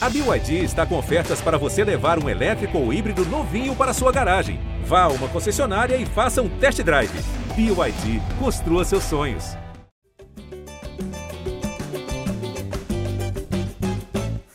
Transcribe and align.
A 0.00 0.08
BYD 0.08 0.62
está 0.62 0.86
com 0.86 0.96
ofertas 0.96 1.42
para 1.42 1.58
você 1.58 1.82
levar 1.82 2.22
um 2.22 2.28
elétrico 2.28 2.78
ou 2.78 2.92
híbrido 2.92 3.24
novinho 3.24 3.74
para 3.74 3.92
sua 3.92 4.12
garagem. 4.12 4.60
Vá 4.84 5.02
a 5.02 5.08
uma 5.08 5.28
concessionária 5.28 5.96
e 5.96 6.06
faça 6.06 6.40
um 6.40 6.48
test 6.60 6.80
drive. 6.84 7.10
BYD, 7.56 8.20
construa 8.38 8.84
seus 8.84 9.02
sonhos. 9.02 9.56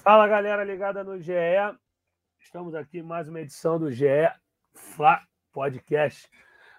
Fala 0.02 0.30
galera 0.30 0.64
ligada 0.64 1.04
no 1.04 1.20
GE. 1.20 1.34
Estamos 2.40 2.74
aqui 2.74 3.00
em 3.00 3.04
mais 3.04 3.28
uma 3.28 3.42
edição 3.42 3.78
do 3.78 3.92
GE 3.92 4.32
Fla 4.74 5.20
Podcast 5.52 6.30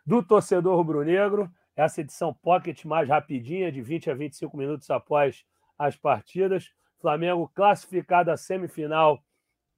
do 0.07 0.23
torcedor 0.23 0.75
rubro-negro. 0.75 1.51
Essa 1.77 2.01
edição 2.01 2.33
pocket 2.33 2.83
mais 2.87 3.11
rapidinha, 3.11 3.71
de 3.71 3.83
20 3.83 4.11
a 4.11 4.15
25 4.15 4.57
minutos 4.57 4.89
após 4.89 5.45
as 5.79 5.97
partidas. 5.97 6.73
Flamengo 7.05 7.53
classificado 7.55 8.31
à 8.31 8.37
semifinal 8.39 9.23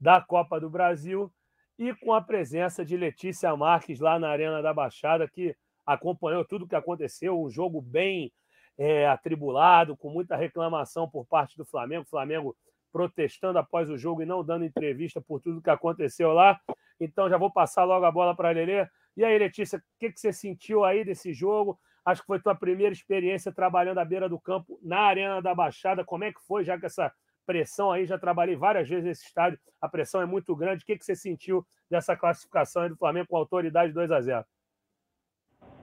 da 0.00 0.20
Copa 0.20 0.60
do 0.60 0.70
Brasil 0.70 1.28
e 1.76 1.92
com 1.92 2.14
a 2.14 2.22
presença 2.22 2.84
de 2.84 2.96
Letícia 2.96 3.56
Marques 3.56 3.98
lá 3.98 4.16
na 4.16 4.28
Arena 4.28 4.62
da 4.62 4.72
Baixada, 4.72 5.26
que 5.26 5.52
acompanhou 5.84 6.44
tudo 6.44 6.64
o 6.64 6.68
que 6.68 6.76
aconteceu, 6.76 7.42
um 7.42 7.50
jogo 7.50 7.82
bem 7.82 8.32
é, 8.78 9.08
atribulado, 9.08 9.96
com 9.96 10.08
muita 10.08 10.36
reclamação 10.36 11.10
por 11.10 11.26
parte 11.26 11.56
do 11.56 11.64
Flamengo, 11.64 12.06
Flamengo 12.08 12.56
protestando 12.92 13.58
após 13.58 13.90
o 13.90 13.98
jogo 13.98 14.22
e 14.22 14.26
não 14.26 14.44
dando 14.44 14.64
entrevista 14.64 15.20
por 15.20 15.40
tudo 15.40 15.60
que 15.60 15.68
aconteceu 15.68 16.32
lá. 16.32 16.60
Então 17.00 17.28
já 17.28 17.36
vou 17.36 17.50
passar 17.50 17.82
logo 17.82 18.04
a 18.04 18.12
bola 18.12 18.36
para 18.36 18.50
a 18.50 18.52
Lelê. 18.52 18.86
E 19.16 19.24
aí, 19.24 19.36
Letícia, 19.36 19.80
o 19.80 19.82
que, 19.98 20.12
que 20.12 20.20
você 20.20 20.32
sentiu 20.32 20.84
aí 20.84 21.04
desse 21.04 21.34
jogo? 21.34 21.76
Acho 22.06 22.20
que 22.20 22.28
foi 22.28 22.40
tua 22.40 22.54
primeira 22.54 22.92
experiência 22.92 23.52
trabalhando 23.52 23.98
à 23.98 24.04
beira 24.04 24.28
do 24.28 24.38
campo 24.38 24.78
na 24.80 25.00
Arena 25.00 25.42
da 25.42 25.52
Baixada. 25.52 26.04
Como 26.04 26.22
é 26.22 26.32
que 26.32 26.40
foi, 26.46 26.62
já 26.62 26.78
que 26.78 26.86
essa 26.86 27.12
pressão 27.44 27.90
aí, 27.90 28.06
já 28.06 28.16
trabalhei 28.16 28.54
várias 28.54 28.88
vezes 28.88 29.04
nesse 29.04 29.24
estádio, 29.24 29.58
a 29.80 29.88
pressão 29.88 30.20
é 30.22 30.26
muito 30.26 30.54
grande. 30.54 30.84
O 30.84 30.86
que, 30.86 30.96
que 30.96 31.04
você 31.04 31.16
sentiu 31.16 31.66
dessa 31.90 32.16
classificação 32.16 32.88
do 32.88 32.96
Flamengo 32.96 33.26
com 33.28 33.36
autoridade 33.36 33.92
2 33.92 34.12
a 34.12 34.20
0 34.20 34.44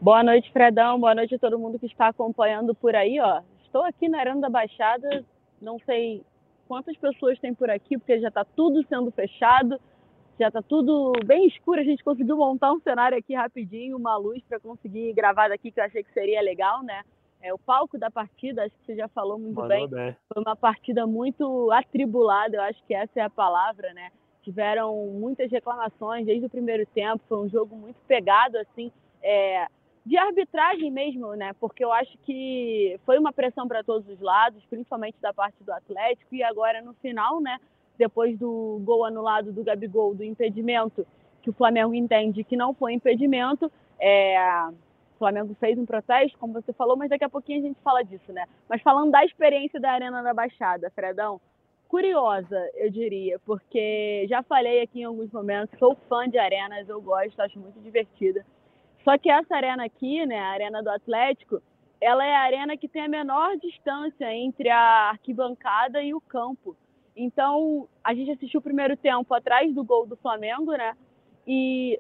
Boa 0.02 0.23
noite, 0.23 0.52
Fredão. 0.53 0.98
Boa 0.98 1.14
noite 1.14 1.36
a 1.36 1.39
todo 1.39 1.59
mundo 1.59 1.78
que 1.78 1.88
está 1.88 2.08
acompanhando 2.08 2.73
por 2.73 2.95
aí. 2.95 3.20
Ó. 3.20 3.42
Estou 3.66 3.83
aqui 3.83 4.08
na 4.08 4.20
Arena 4.20 4.39
da 4.39 4.50
Baixada, 4.50 5.26
não 5.61 5.78
sei 5.80 6.23
quantas 6.70 6.95
pessoas 6.95 7.38
tem 7.39 7.53
por 7.53 7.70
aqui, 7.70 7.98
porque 7.98 8.20
já 8.22 8.30
está 8.30 8.45
tudo 8.45 8.86
sendo 8.88 9.11
fechado 9.11 9.78
já 10.39 10.50
tá 10.52 10.62
tudo 10.62 11.14
bem 11.26 11.48
escuro. 11.48 11.80
A 11.80 11.84
gente 11.84 12.03
conseguiu 12.03 12.38
montar 12.38 12.72
um 12.72 12.80
cenário 12.80 13.17
aqui 13.17 13.34
rapidinho, 13.34 13.98
uma 13.98 14.17
luz 14.17 14.42
para 14.48 14.59
conseguir 14.59 15.14
gravar 15.14 15.50
daqui, 15.50 15.72
que 15.72 15.80
eu 15.80 15.84
achei 15.84 16.03
que 16.03 16.14
seria 16.14 16.42
legal, 16.42 16.84
né? 16.84 17.03
É 17.42 17.53
o 17.53 17.58
palco 17.58 17.98
da 17.98 18.09
partida, 18.09 18.64
acho 18.64 18.76
que 18.78 18.86
você 18.86 18.95
já 18.95 19.08
falou 19.09 19.38
muito 19.38 19.61
bem. 19.64 19.88
bem. 19.88 20.16
Foi 20.34 20.42
uma 20.42 20.56
partida 20.56 21.06
muito 21.06 21.70
atribulada, 21.72 22.58
eu 22.58 22.61
acho 22.61 22.81
que 22.86 22.94
essa 22.94 23.20
é 23.20 23.23
a 23.23 23.30
palavra, 23.30 23.94
né? 23.94 24.11
Tiveram 24.44 24.95
muitas 25.08 25.52
reclamações 25.52 26.26
desde 26.26 26.45
o 26.45 26.50
primeiro 26.50 26.86
tempo, 26.88 27.22
foi 27.28 27.39
um 27.39 27.50
jogo 27.50 27.76
muito 27.76 27.98
pegado, 28.08 28.58
assim, 28.58 28.92
é, 29.22 29.67
de 30.06 30.17
arbitragem 30.17 30.89
mesmo, 30.89 31.34
né? 31.34 31.52
Porque 31.59 31.84
eu 31.84 31.92
acho 31.92 32.17
que 32.20 32.98
foi 33.06 33.20
uma 33.20 33.34
pressão 33.34 33.67
para 33.67 33.84
todos 33.84 34.08
os 34.08 34.20
lados, 34.20 34.64
principalmente 34.70 35.17
da 35.22 35.34
parte 35.34 35.61
do 35.64 35.72
Atlético, 35.72 36.36
e 36.36 36.44
agora 36.44 36.81
no 36.81 36.94
final, 36.95 37.42
né? 37.42 37.59
Depois 37.97 38.38
do 38.38 38.81
gol 38.83 39.05
anulado 39.05 39.52
do 39.52 39.63
Gabigol, 39.63 40.16
do 40.16 40.23
impedimento, 40.23 41.05
que 41.41 41.49
o 41.49 41.53
Flamengo 41.53 41.94
entende 41.94 42.44
que 42.44 42.55
não 42.55 42.73
foi 42.73 42.94
impedimento. 42.94 43.72
É, 43.99 44.38
o 45.16 45.17
Flamengo 45.19 45.55
fez 45.59 45.77
um 45.77 45.86
protesto, 45.86 46.38
como 46.38 46.53
você 46.53 46.73
falou, 46.73 46.97
mas 46.97 47.09
daqui 47.09 47.23
a 47.23 47.30
pouquinho 47.30 47.59
a 47.59 47.67
gente 47.67 47.80
fala 47.81 48.03
disso, 48.03 48.31
né? 48.31 48.45
Mas 48.67 48.81
falando 48.81 49.11
da 49.11 49.23
experiência 49.23 49.80
da 49.80 49.91
Arena 49.91 50.23
da 50.23 50.33
Baixada, 50.33 50.91
Fredão, 50.95 51.39
curiosa, 51.88 52.59
eu 52.73 52.89
diria, 52.89 53.39
porque 53.45 54.25
já 54.27 54.41
falei 54.41 54.81
aqui 54.81 55.02
em 55.02 55.03
alguns 55.03 55.31
momentos, 55.31 55.77
sou 55.77 55.95
fã 56.09 56.27
de 56.27 56.39
arenas, 56.39 56.89
eu 56.89 56.99
gosto, 56.99 57.39
acho 57.39 57.59
muito 57.59 57.80
divertida. 57.81 58.44
Só 59.03 59.17
que 59.17 59.30
essa 59.30 59.55
arena 59.55 59.86
aqui, 59.86 60.25
né, 60.25 60.39
a 60.39 60.47
Arena 60.47 60.81
do 60.81 60.89
Atlético, 60.89 61.61
ela 62.02 62.26
é 62.26 62.36
a 62.36 62.42
arena 62.42 62.76
que 62.76 62.87
tem 62.87 63.03
a 63.03 63.08
menor 63.08 63.58
distância 63.58 64.33
entre 64.33 64.70
a 64.70 65.09
arquibancada 65.11 66.02
e 66.02 66.14
o 66.14 66.21
campo. 66.21 66.76
Então, 67.16 67.88
a 68.04 68.14
gente 68.14 68.32
assistiu 68.32 68.60
o 68.60 68.64
primeiro 68.64 68.98
tempo 68.98 69.34
atrás 69.34 69.74
do 69.74 69.84
gol 69.84 70.06
do 70.06 70.16
Flamengo, 70.18 70.72
né? 70.72 70.96
E 71.48 72.00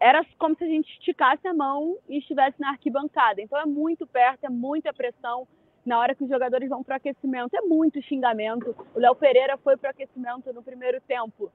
era 0.00 0.24
como 0.38 0.56
se 0.56 0.64
a 0.64 0.68
gente 0.68 0.88
esticasse 0.92 1.46
a 1.46 1.54
mão 1.54 1.98
e 2.08 2.18
estivesse 2.18 2.60
na 2.60 2.70
arquibancada. 2.70 3.40
Então, 3.40 3.58
é 3.58 3.66
muito 3.66 4.06
perto, 4.06 4.44
é 4.44 4.48
muita 4.48 4.92
pressão. 4.92 5.46
Na 5.84 5.98
hora 5.98 6.14
que 6.14 6.22
os 6.22 6.28
jogadores 6.28 6.68
vão 6.68 6.84
para 6.84 6.94
o 6.94 6.96
aquecimento, 6.96 7.54
é 7.56 7.62
muito 7.62 8.00
xingamento. 8.02 8.76
O 8.94 9.00
Léo 9.00 9.16
Pereira 9.16 9.56
foi 9.58 9.76
para 9.76 9.88
o 9.88 9.90
aquecimento 9.90 10.52
no 10.52 10.62
primeiro 10.62 11.00
tempo. 11.00 11.50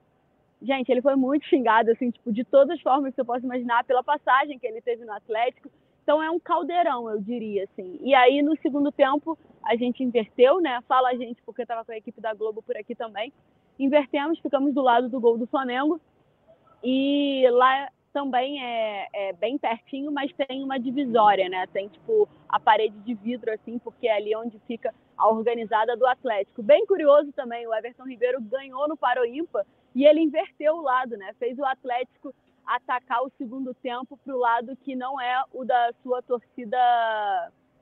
Gente, 0.62 0.90
ele 0.90 1.02
foi 1.02 1.16
muito 1.16 1.46
xingado, 1.46 1.92
assim, 1.92 2.10
tipo, 2.10 2.32
de 2.32 2.44
todas 2.44 2.72
as 2.72 2.82
formas 2.82 3.12
que 3.12 3.16
você 3.16 3.24
possa 3.24 3.46
imaginar, 3.46 3.84
pela 3.84 4.04
passagem 4.04 4.58
que 4.58 4.66
ele 4.66 4.82
teve 4.82 5.06
no 5.06 5.12
Atlético. 5.14 5.70
Então 6.04 6.22
é 6.22 6.30
um 6.30 6.40
caldeirão, 6.40 7.10
eu 7.10 7.20
diria, 7.22 7.64
assim. 7.64 7.98
E 8.02 8.14
aí, 8.14 8.42
no 8.42 8.58
segundo 8.58 8.92
tempo, 8.92 9.38
a 9.64 9.76
gente 9.76 10.04
inverteu, 10.04 10.60
né? 10.60 10.82
Fala 10.88 11.10
a 11.10 11.16
gente, 11.16 11.42
porque 11.44 11.62
estava 11.62 11.86
com 11.86 11.94
a 11.94 11.98
equipe 11.98 12.20
da 12.20 12.34
Globo 12.34 12.62
por 12.62 12.76
aqui 12.76 12.94
também. 12.94 13.32
Invertemos, 13.80 14.38
ficamos 14.40 14.74
do 14.74 14.82
lado 14.82 15.08
do 15.08 15.20
gol 15.20 15.38
do 15.38 15.48
Flamengo. 15.48 16.00
E 16.84 17.48
lá 17.52 17.88
também 18.12 18.62
é, 18.62 19.08
é, 19.14 19.34
bem 19.34 19.58
pertinho, 19.58 20.12
mas 20.12 20.32
tem 20.34 20.62
uma 20.62 20.78
divisória, 20.78 21.48
né? 21.48 21.66
Tem, 21.68 21.88
tipo, 21.88 22.28
a 22.50 22.60
parede 22.60 23.00
de 23.00 23.14
vidro, 23.14 23.52
assim, 23.52 23.80
porque 23.80 24.08
é 24.08 24.18
ali 24.18 24.36
onde 24.36 24.60
fica 24.68 24.94
a 25.18 25.30
organizada 25.30 25.96
do 25.96 26.06
Atlético. 26.06 26.62
Bem 26.62 26.86
curioso 26.86 27.32
também, 27.32 27.66
o 27.66 27.74
Everton 27.74 28.04
Ribeiro 28.04 28.42
ganhou 28.42 28.90
no 28.90 28.98
Paroímpa 28.98 29.66
e 29.96 30.06
ele 30.06 30.20
inverteu 30.20 30.76
o 30.76 30.82
lado, 30.82 31.16
né? 31.16 31.34
Fez 31.40 31.58
o 31.58 31.66
Atlético 31.66 32.36
atacar 32.66 33.22
o 33.24 33.32
segundo 33.38 33.74
tempo 33.74 34.18
para 34.18 34.36
o 34.36 34.40
lado 34.40 34.76
que 34.78 34.96
não 34.96 35.20
é 35.20 35.44
o 35.54 35.64
da 35.66 35.92
sua 36.02 36.22
torcida. 36.22 36.78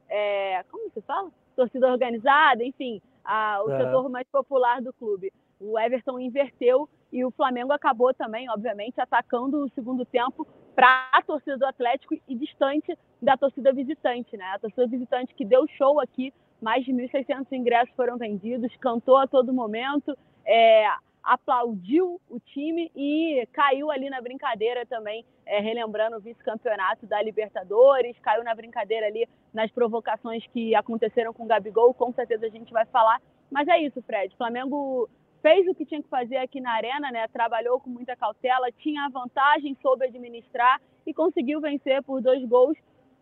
É, 0.09 0.63
como 0.69 0.89
se 0.91 1.01
fala? 1.01 1.29
Torcida 1.55 1.91
organizada, 1.91 2.63
enfim, 2.63 3.01
a, 3.23 3.63
o 3.63 3.71
é. 3.71 3.77
setor 3.77 4.09
mais 4.09 4.27
popular 4.27 4.81
do 4.81 4.93
clube. 4.93 5.31
O 5.59 5.79
Everton 5.79 6.19
inverteu 6.19 6.89
e 7.11 7.23
o 7.23 7.31
Flamengo 7.31 7.71
acabou 7.71 8.13
também, 8.13 8.49
obviamente, 8.49 8.99
atacando 8.99 9.65
o 9.65 9.69
segundo 9.69 10.05
tempo 10.05 10.47
para 10.75 11.09
a 11.11 11.21
torcida 11.21 11.57
do 11.57 11.65
Atlético 11.65 12.15
e 12.27 12.35
distante 12.35 12.97
da 13.21 13.37
torcida 13.37 13.73
visitante, 13.73 14.35
né? 14.37 14.45
A 14.45 14.59
torcida 14.59 14.87
visitante 14.87 15.35
que 15.35 15.45
deu 15.45 15.67
show 15.77 15.99
aqui, 15.99 16.33
mais 16.61 16.85
de 16.85 16.91
1.600 16.91 17.45
ingressos 17.51 17.93
foram 17.95 18.17
vendidos, 18.17 18.75
cantou 18.77 19.17
a 19.17 19.27
todo 19.27 19.53
momento. 19.53 20.17
É, 20.45 20.87
aplaudiu 21.23 22.19
o 22.29 22.39
time 22.39 22.91
e 22.95 23.47
caiu 23.53 23.91
ali 23.91 24.09
na 24.09 24.21
brincadeira 24.21 24.85
também, 24.85 25.25
é, 25.45 25.59
relembrando 25.59 26.17
o 26.17 26.21
vice-campeonato 26.21 27.05
da 27.05 27.21
Libertadores, 27.21 28.17
caiu 28.19 28.43
na 28.43 28.55
brincadeira 28.55 29.07
ali 29.07 29.27
nas 29.53 29.71
provocações 29.71 30.45
que 30.47 30.73
aconteceram 30.75 31.33
com 31.33 31.43
o 31.43 31.47
Gabigol, 31.47 31.93
com 31.93 32.11
certeza 32.13 32.45
a 32.45 32.49
gente 32.49 32.71
vai 32.71 32.85
falar. 32.85 33.21
Mas 33.49 33.67
é 33.67 33.79
isso, 33.79 34.01
Fred. 34.03 34.33
O 34.33 34.37
Flamengo 34.37 35.09
fez 35.41 35.67
o 35.67 35.75
que 35.75 35.85
tinha 35.85 36.01
que 36.01 36.07
fazer 36.07 36.37
aqui 36.37 36.61
na 36.61 36.71
Arena, 36.71 37.11
né? 37.11 37.27
Trabalhou 37.27 37.79
com 37.79 37.89
muita 37.89 38.15
cautela, 38.15 38.71
tinha 38.71 39.05
a 39.05 39.09
vantagem, 39.09 39.77
soube 39.81 40.05
administrar 40.05 40.79
e 41.05 41.13
conseguiu 41.13 41.59
vencer 41.59 42.01
por 42.03 42.21
dois 42.21 42.47
gols. 42.47 42.77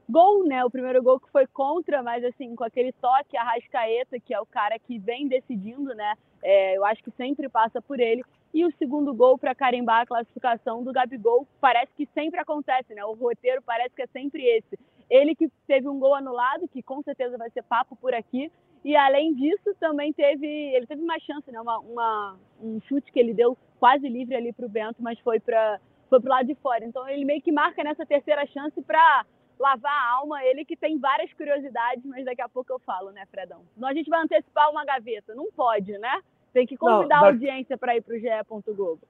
Gol, 0.10 0.44
né? 0.44 0.66
O 0.66 0.72
primeiro 0.72 1.04
gol 1.04 1.20
que 1.20 1.30
foi 1.30 1.46
contra, 1.46 2.02
mas 2.02 2.24
assim, 2.24 2.56
com 2.56 2.64
aquele 2.64 2.92
toque, 2.94 3.38
a 3.38 3.44
Rascaeta, 3.44 4.20
que 4.20 4.34
é 4.34 4.42
o 4.42 4.46
cara 4.46 4.80
que 4.80 4.98
vem 4.98 5.28
decidindo, 5.28 5.94
né? 5.94 6.16
É, 6.42 6.76
eu 6.76 6.84
acho 6.84 7.04
que 7.04 7.12
sempre 7.12 7.48
passa 7.48 7.80
por 7.80 8.00
ele. 8.00 8.24
E 8.52 8.66
o 8.66 8.72
segundo 8.80 9.14
gol 9.14 9.38
para 9.38 9.54
carimbar 9.54 10.02
a 10.02 10.06
classificação 10.08 10.84
do 10.84 10.92
Gabigol 10.92 11.48
parece 11.62 11.92
que 11.96 12.08
sempre 12.08 12.40
acontece, 12.40 12.96
né? 12.96 13.06
O 13.06 13.14
roteiro 13.14 13.62
parece 13.62 13.96
que 13.96 14.02
é 14.02 14.08
sempre 14.08 14.44
esse. 14.44 14.80
Ele 15.08 15.36
que 15.36 15.48
teve 15.68 15.88
um 15.88 16.00
gol 16.00 16.16
anulado, 16.16 16.68
que 16.68 16.82
com 16.82 17.04
certeza 17.04 17.38
vai 17.38 17.52
ser 17.52 17.62
papo 17.62 17.96
por 17.96 18.12
aqui. 18.12 18.52
E 18.84 18.96
além 18.96 19.36
disso, 19.36 19.76
também 19.80 20.12
teve. 20.12 20.48
Ele 20.48 20.88
teve 20.88 21.04
mais 21.04 21.22
chance, 21.22 21.52
né? 21.52 21.62
Uma, 21.62 21.78
uma 21.80 22.38
um 22.60 22.82
chute 22.88 23.12
que 23.12 23.20
ele 23.20 23.34
deu 23.36 23.56
quase 23.80 24.10
livre 24.10 24.36
ali 24.36 24.52
para 24.52 24.66
o 24.66 24.70
Bento, 24.70 25.04
mas 25.04 25.20
foi 25.20 25.40
para 25.40 25.80
foi 26.10 26.20
o 26.20 26.28
lado 26.28 26.48
de 26.48 26.56
fora. 26.56 26.84
Então 26.84 27.08
ele 27.08 27.26
meio 27.26 27.42
que 27.44 27.52
marca 27.52 27.84
nessa 27.84 28.08
terceira 28.08 28.44
chance 28.48 28.82
para 28.82 29.24
lavar 29.60 29.92
a 29.92 30.12
alma. 30.14 30.44
Ele 30.44 30.64
que 30.64 30.76
tem 30.76 30.98
várias 30.98 31.32
curiosidades, 31.34 32.06
mas 32.06 32.26
daqui 32.26 32.42
a 32.42 32.50
pouco 32.50 32.72
eu 32.72 32.80
falo, 32.80 33.12
né, 33.12 33.26
Fredão? 33.30 33.64
Senão 33.76 33.90
a 33.90 33.94
gente 33.94 34.10
vai 34.10 34.22
antecipar 34.22 34.72
uma 34.72 34.86
gaveta. 34.86 35.36
Não 35.36 35.52
pode, 35.52 35.98
né? 35.98 36.22
Tem 36.54 36.66
que 36.66 36.78
convidar 36.78 37.18
não, 37.18 37.24
daqui... 37.24 37.26
a 37.26 37.52
audiência 37.52 37.78
para 37.78 37.96
ir 37.96 38.02
para 38.02 38.16
o 38.16 38.20
GE. 38.20 38.74
Globo. 38.74 39.02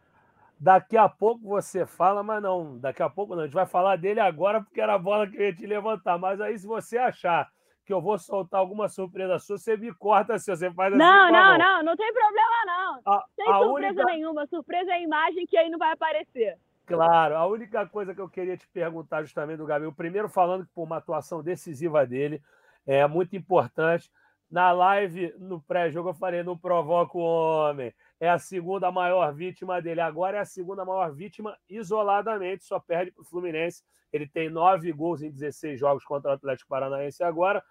Daqui 0.60 0.98
a 0.98 1.07
pouco 1.07 1.48
você 1.48 1.86
fala, 1.86 2.22
mas 2.22 2.44
não, 2.44 2.78
daqui 2.80 3.01
a 3.01 3.10
pouco 3.10 3.34
não. 3.34 3.44
A 3.44 3.46
gente 3.46 3.54
vai 3.54 3.66
falar 3.66 3.96
dele 3.96 4.19
agora 4.19 4.62
porque 4.62 4.81
era 4.81 4.96
a 4.96 5.00
bola 5.00 5.25
que 5.25 5.38
eu 5.38 5.46
ia 5.46 5.56
te 5.56 5.66
levantar. 5.66 6.18
Mas 6.18 6.42
aí, 6.42 6.57
se 6.57 6.68
você 6.68 6.98
achar 6.98 7.50
que 7.86 7.94
eu 7.94 8.01
vou 8.01 8.18
soltar 8.18 8.60
alguma 8.60 8.90
surpresa 8.90 9.40
sua, 9.40 9.57
você 9.57 9.78
me 9.78 9.94
corta 9.94 10.38
se 10.38 10.54
você 10.54 10.69
faz 10.72 10.94
assim. 10.94 11.01
Não, 11.01 11.31
não, 11.31 11.57
não, 11.57 11.84
não 11.84 11.96
tem 11.96 12.12
problema, 12.13 12.66
não. 12.66 13.01
A, 13.06 13.25
Sem 13.36 13.46
surpresa 13.46 14.01
única... 14.01 14.06
nenhuma. 14.06 14.46
Surpresa 14.48 14.92
é 14.92 14.96
a 14.96 15.01
imagem 15.01 15.48
que 15.48 15.57
aí 15.57 15.69
não 15.69 15.80
vai 15.80 15.94
aparecer. 15.94 16.57
Claro, 16.89 17.36
a 17.36 17.45
única 17.45 17.88
coisa 17.88 18.15
que 18.15 18.19
eu 18.19 18.27
queria 18.27 18.57
te 18.57 18.68
perguntar 18.69 19.21
justamente 19.21 19.59
do 19.59 19.65
Gabriel, 19.68 19.94
primeiro 19.94 20.27
falando 20.27 20.65
que 20.65 20.71
por 20.74 20.86
uma 20.86 20.97
atuação 20.97 21.44
decisiva 21.44 22.03
dele, 22.03 22.41
é 22.83 23.06
muito 23.06 23.36
importante. 23.36 24.12
Na 24.50 24.71
live, 24.71 25.31
no 25.38 25.62
pré-jogo, 25.62 26.09
eu 26.09 26.13
falei, 26.15 26.41
não 26.41 26.57
provoca 26.57 27.15
o 27.15 27.21
homem. 27.21 27.94
é 28.19 28.27
a 28.27 28.39
segunda 28.39 28.91
maior 28.91 29.31
vítima 29.31 29.80
dele. 29.80 30.01
Agora 30.01 30.38
é 30.38 30.39
a 30.39 30.45
segunda 30.45 30.83
maior 30.83 31.13
vítima 31.13 31.56
isoladamente, 31.69 32.65
só 32.65 32.80
perde 32.80 33.12
para 33.12 33.21
o 33.21 33.25
Fluminense. 33.25 33.83
Ele 34.12 34.27
tem 34.27 34.50
nove 34.50 34.91
gols 34.91 35.21
em 35.21 35.30
16 35.30 35.80
jogos 35.80 36.03
contra 36.03 36.31
o 36.31 36.33
Atlético 36.33 36.69
Paranaense 36.69 37.24
agora. 37.24 37.63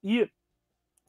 E, 0.00 0.30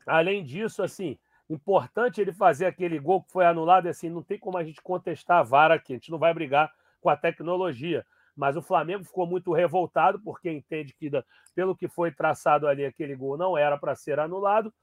além 0.07 0.43
disso, 0.43 0.81
assim, 0.81 1.19
importante 1.47 2.19
ele 2.19 2.33
fazer 2.33 2.65
aquele 2.65 2.97
gol 2.97 3.21
que 3.21 3.31
foi 3.31 3.45
anulado. 3.45 3.85
Assim, 3.85 4.09
não 4.09 4.23
tem 4.23 4.39
como 4.39 4.57
a 4.57 4.63
gente 4.63 4.81
contestar 4.81 5.41
a 5.41 5.43
VAR 5.43 5.71
aqui, 5.71 5.93
a 5.93 5.97
gente 5.97 6.09
não 6.09 6.17
vai 6.17 6.33
brigar 6.33 6.73
com 7.05 7.09
a 7.11 7.15
tecnologia. 7.15 8.03
Mas 8.35 8.57
o 8.57 8.63
Flamengo 8.63 9.03
ficou 9.03 9.27
muito 9.27 9.53
revoltado, 9.53 10.19
porque 10.23 10.51
entende 10.51 10.91
que, 10.97 11.11
pelo 11.53 11.75
que 11.75 11.87
foi 11.87 12.11
traçado 12.11 12.67
ali, 12.67 12.83
aquele 12.83 13.15
gol 13.15 13.37
não 13.37 13.55
era 13.55 13.77
para 13.77 13.95
ser 13.95 14.19
anulado. 14.19 14.73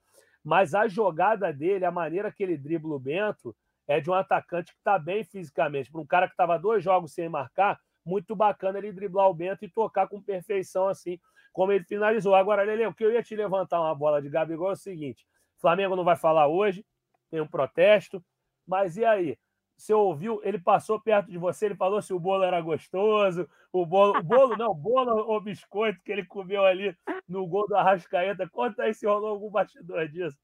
Mas 0.41 0.73
a 0.73 0.87
jogada 0.87 1.51
dele, 1.51 1.83
a 1.83 1.91
maneira 1.91 2.31
que 2.31 2.41
ele 2.41 2.57
dribla 2.57 2.95
o 2.95 2.99
Bento, 2.99 3.53
é 3.85 3.99
de 3.99 4.09
um 4.09 4.13
atacante 4.13 4.71
que 4.71 4.77
está 4.77 4.97
bem 4.97 5.25
fisicamente. 5.25 5.91
Para 5.91 5.99
um 5.99 6.05
cara 6.05 6.27
que 6.27 6.33
estava 6.33 6.57
dois 6.57 6.81
jogos 6.81 7.13
sem 7.13 7.27
marcar, 7.27 7.77
muito 8.05 8.33
bacana 8.37 8.77
ele 8.77 8.93
driblar 8.93 9.27
o 9.27 9.33
Bento 9.33 9.65
e 9.65 9.69
tocar 9.69 10.07
com 10.07 10.23
perfeição 10.23 10.87
assim, 10.87 11.19
como 11.51 11.73
ele 11.73 11.83
finalizou. 11.83 12.35
Agora, 12.35 12.63
Lele, 12.63 12.87
o 12.87 12.93
que 12.93 13.03
eu 13.03 13.11
ia 13.11 13.21
te 13.21 13.35
levantar 13.35 13.81
uma 13.81 13.93
bola 13.93 14.21
de 14.21 14.29
Gabigol 14.29 14.69
é 14.69 14.73
o 14.73 14.77
seguinte: 14.77 15.27
Flamengo 15.59 15.97
não 15.97 16.05
vai 16.05 16.15
falar 16.15 16.47
hoje, 16.47 16.85
tem 17.29 17.41
um 17.41 17.47
protesto, 17.47 18.23
mas 18.65 18.95
e 18.95 19.03
aí? 19.03 19.37
Você 19.77 19.93
ouviu? 19.93 20.39
Ele 20.43 20.59
passou 20.59 20.99
perto 20.99 21.29
de 21.29 21.37
você, 21.37 21.65
ele 21.65 21.75
falou 21.75 22.01
se 22.01 22.13
o 22.13 22.19
bolo 22.19 22.43
era 22.43 22.61
gostoso, 22.61 23.49
o 23.71 23.85
bolo, 23.85 24.17
o 24.19 24.23
bolo 24.23 24.55
não, 24.55 24.71
o 24.71 24.75
bolo 24.75 25.27
ou 25.27 25.41
biscoito 25.41 26.01
que 26.03 26.11
ele 26.11 26.25
comeu 26.25 26.63
ali 26.63 26.95
no 27.27 27.45
gol 27.47 27.67
do 27.67 27.75
Arrascaeta. 27.75 28.47
Conta 28.49 28.83
aí 28.83 28.93
se 28.93 29.05
rolou 29.05 29.29
algum 29.29 29.49
bastidor 29.49 30.07
disso. 30.07 30.37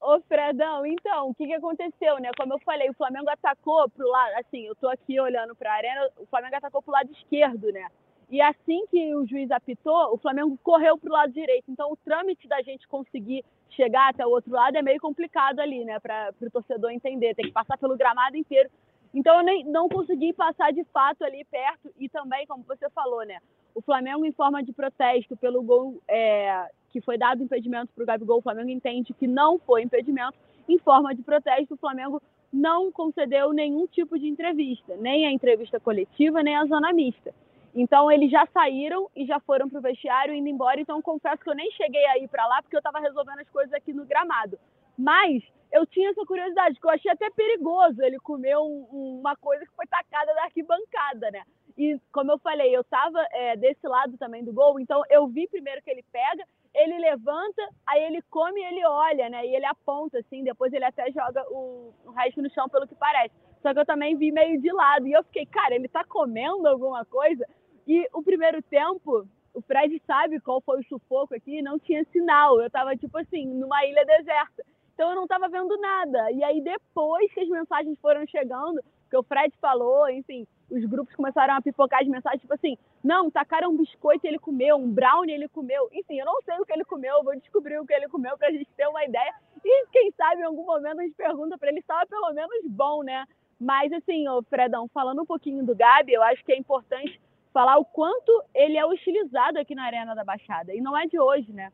Ô, 0.00 0.18
Fredão, 0.22 0.86
então, 0.86 1.28
o 1.28 1.34
que, 1.34 1.46
que 1.46 1.52
aconteceu, 1.52 2.18
né? 2.18 2.30
Como 2.36 2.54
eu 2.54 2.58
falei, 2.60 2.88
o 2.88 2.94
Flamengo 2.94 3.28
atacou 3.28 3.88
pro 3.90 4.08
lado, 4.08 4.32
assim, 4.38 4.66
eu 4.66 4.74
tô 4.74 4.88
aqui 4.88 5.20
olhando 5.20 5.54
para 5.54 5.70
a 5.70 5.76
arena, 5.76 6.08
o 6.16 6.26
Flamengo 6.26 6.56
atacou 6.56 6.80
pro 6.80 6.92
lado 6.92 7.12
esquerdo, 7.12 7.70
né? 7.70 7.86
E 8.30 8.40
assim 8.40 8.86
que 8.86 9.14
o 9.14 9.26
juiz 9.26 9.50
apitou, 9.50 10.14
o 10.14 10.16
Flamengo 10.16 10.58
correu 10.62 10.96
pro 10.96 11.12
lado 11.12 11.32
direito. 11.32 11.64
Então, 11.68 11.92
o 11.92 11.96
trâmite 11.96 12.48
da 12.48 12.62
gente 12.62 12.88
conseguir 12.88 13.44
chegar 13.74 14.10
até 14.10 14.26
o 14.26 14.30
outro 14.30 14.52
lado 14.52 14.76
é 14.76 14.82
meio 14.82 15.00
complicado 15.00 15.60
ali, 15.60 15.84
né? 15.84 15.98
Para 16.00 16.32
o 16.40 16.50
torcedor 16.50 16.90
entender, 16.90 17.34
tem 17.34 17.46
que 17.46 17.52
passar 17.52 17.78
pelo 17.78 17.96
gramado 17.96 18.36
inteiro. 18.36 18.68
Então, 19.12 19.38
eu 19.38 19.44
nem, 19.44 19.64
não 19.64 19.88
consegui 19.88 20.32
passar 20.32 20.72
de 20.72 20.84
fato 20.84 21.24
ali 21.24 21.44
perto. 21.44 21.90
E 21.98 22.08
também, 22.08 22.46
como 22.46 22.62
você 22.64 22.88
falou, 22.90 23.24
né? 23.24 23.38
O 23.74 23.80
Flamengo, 23.80 24.24
em 24.24 24.32
forma 24.32 24.62
de 24.62 24.72
protesto 24.72 25.36
pelo 25.36 25.62
gol 25.62 26.00
é, 26.08 26.68
que 26.90 27.00
foi 27.00 27.16
dado 27.16 27.42
impedimento 27.42 27.92
para 27.94 28.02
o 28.02 28.06
Gabigol, 28.06 28.38
o 28.38 28.42
Flamengo 28.42 28.70
entende 28.70 29.14
que 29.14 29.26
não 29.26 29.58
foi 29.58 29.82
impedimento. 29.82 30.34
Em 30.68 30.78
forma 30.78 31.14
de 31.14 31.22
protesto, 31.22 31.74
o 31.74 31.78
Flamengo 31.78 32.20
não 32.52 32.90
concedeu 32.90 33.52
nenhum 33.52 33.86
tipo 33.86 34.18
de 34.18 34.28
entrevista, 34.28 34.96
nem 34.96 35.26
a 35.26 35.32
entrevista 35.32 35.78
coletiva, 35.78 36.42
nem 36.42 36.56
a 36.56 36.66
zona 36.66 36.92
mista. 36.92 37.32
Então, 37.74 38.10
eles 38.10 38.30
já 38.30 38.46
saíram 38.52 39.08
e 39.14 39.24
já 39.24 39.38
foram 39.40 39.68
para 39.68 39.78
o 39.78 39.82
vestiário 39.82 40.34
indo 40.34 40.48
embora. 40.48 40.80
Então, 40.80 41.00
confesso 41.00 41.42
que 41.42 41.50
eu 41.50 41.54
nem 41.54 41.70
cheguei 41.72 42.04
a 42.06 42.18
ir 42.18 42.28
para 42.28 42.46
lá 42.46 42.62
porque 42.62 42.76
eu 42.76 42.80
estava 42.80 42.98
resolvendo 42.98 43.40
as 43.40 43.48
coisas 43.48 43.72
aqui 43.72 43.92
no 43.92 44.04
gramado. 44.04 44.58
Mas 44.98 45.42
eu 45.72 45.86
tinha 45.86 46.10
essa 46.10 46.26
curiosidade, 46.26 46.80
que 46.80 46.86
eu 46.86 46.90
achei 46.90 47.10
até 47.10 47.30
perigoso 47.30 48.02
ele 48.02 48.18
comer 48.18 48.56
um, 48.58 49.20
uma 49.20 49.36
coisa 49.36 49.64
que 49.64 49.74
foi 49.74 49.86
tacada 49.86 50.34
da 50.34 50.44
arquibancada, 50.44 51.30
né? 51.30 51.42
E, 51.78 51.98
como 52.12 52.32
eu 52.32 52.38
falei, 52.38 52.74
eu 52.74 52.80
estava 52.80 53.24
é, 53.32 53.56
desse 53.56 53.86
lado 53.86 54.18
também 54.18 54.44
do 54.44 54.52
gol, 54.52 54.78
então 54.80 55.02
eu 55.08 55.26
vi 55.28 55.46
primeiro 55.48 55.80
que 55.82 55.90
ele 55.90 56.04
pega, 56.12 56.44
ele 56.74 56.98
levanta, 56.98 57.68
aí 57.86 58.02
ele 58.02 58.20
come 58.22 58.60
ele 58.60 58.84
olha, 58.84 59.28
né? 59.28 59.46
E 59.46 59.54
ele 59.54 59.64
aponta, 59.64 60.18
assim, 60.18 60.42
depois 60.42 60.72
ele 60.72 60.84
até 60.84 61.10
joga 61.10 61.44
o, 61.50 61.92
o 62.04 62.10
resto 62.10 62.42
no 62.42 62.50
chão, 62.50 62.68
pelo 62.68 62.86
que 62.86 62.94
parece. 62.94 63.34
Só 63.62 63.72
que 63.72 63.80
eu 63.80 63.86
também 63.86 64.16
vi 64.16 64.30
meio 64.32 64.60
de 64.60 64.72
lado. 64.72 65.06
E 65.06 65.12
eu 65.12 65.22
fiquei, 65.24 65.46
cara, 65.46 65.74
ele 65.74 65.88
tá 65.88 66.04
comendo 66.04 66.66
alguma 66.66 67.04
coisa? 67.04 67.46
E 67.86 68.08
o 68.12 68.22
primeiro 68.22 68.62
tempo, 68.62 69.26
o 69.54 69.60
Fred 69.62 70.00
sabe 70.06 70.40
qual 70.40 70.60
foi 70.60 70.80
o 70.80 70.84
sufoco 70.84 71.34
aqui, 71.34 71.62
não 71.62 71.78
tinha 71.78 72.04
sinal. 72.12 72.60
Eu 72.60 72.70
tava, 72.70 72.96
tipo 72.96 73.16
assim, 73.18 73.46
numa 73.46 73.84
ilha 73.84 74.04
deserta. 74.04 74.64
Então 74.94 75.10
eu 75.10 75.16
não 75.16 75.26
tava 75.26 75.48
vendo 75.48 75.76
nada. 75.78 76.30
E 76.30 76.44
aí 76.44 76.60
depois 76.60 77.32
que 77.32 77.40
as 77.40 77.48
mensagens 77.48 77.98
foram 78.00 78.26
chegando, 78.26 78.82
que 79.08 79.16
o 79.16 79.22
Fred 79.22 79.52
falou, 79.60 80.08
enfim, 80.08 80.46
os 80.70 80.84
grupos 80.84 81.14
começaram 81.16 81.54
a 81.54 81.60
pipocar 81.60 82.00
as 82.00 82.06
mensagens, 82.06 82.40
tipo 82.40 82.54
assim, 82.54 82.76
não, 83.02 83.30
tacaram 83.30 83.70
um 83.70 83.76
biscoito 83.76 84.26
ele 84.26 84.38
comeu, 84.38 84.76
um 84.76 84.90
brownie 84.90 85.34
ele 85.34 85.48
comeu. 85.48 85.88
Enfim, 85.92 86.20
eu 86.20 86.26
não 86.26 86.40
sei 86.42 86.54
o 86.58 86.66
que 86.66 86.72
ele 86.72 86.84
comeu, 86.84 87.24
vou 87.24 87.34
descobrir 87.34 87.78
o 87.80 87.86
que 87.86 87.92
ele 87.92 88.08
comeu 88.08 88.36
pra 88.38 88.52
gente 88.52 88.68
ter 88.76 88.86
uma 88.86 89.04
ideia. 89.04 89.34
E 89.64 89.86
quem 89.88 90.12
sabe 90.12 90.42
em 90.42 90.44
algum 90.44 90.64
momento 90.64 91.00
a 91.00 91.02
gente 91.02 91.14
pergunta 91.14 91.58
para 91.58 91.70
ele, 91.70 91.80
estava 91.80 92.06
pelo 92.06 92.32
menos 92.32 92.66
bom, 92.66 93.02
né? 93.02 93.26
Mas 93.58 93.92
assim, 93.92 94.28
ô 94.28 94.42
Fredão, 94.42 94.86
falando 94.88 95.22
um 95.22 95.26
pouquinho 95.26 95.64
do 95.64 95.74
Gabi, 95.74 96.12
eu 96.12 96.22
acho 96.22 96.44
que 96.44 96.52
é 96.52 96.58
importante 96.58 97.20
falar 97.52 97.78
o 97.78 97.84
quanto 97.84 98.44
ele 98.54 98.76
é 98.76 98.84
hostilizado 98.84 99.58
aqui 99.58 99.74
na 99.74 99.84
Arena 99.84 100.14
da 100.14 100.24
Baixada. 100.24 100.74
E 100.74 100.80
não 100.80 100.96
é 100.96 101.06
de 101.06 101.18
hoje, 101.18 101.52
né? 101.52 101.72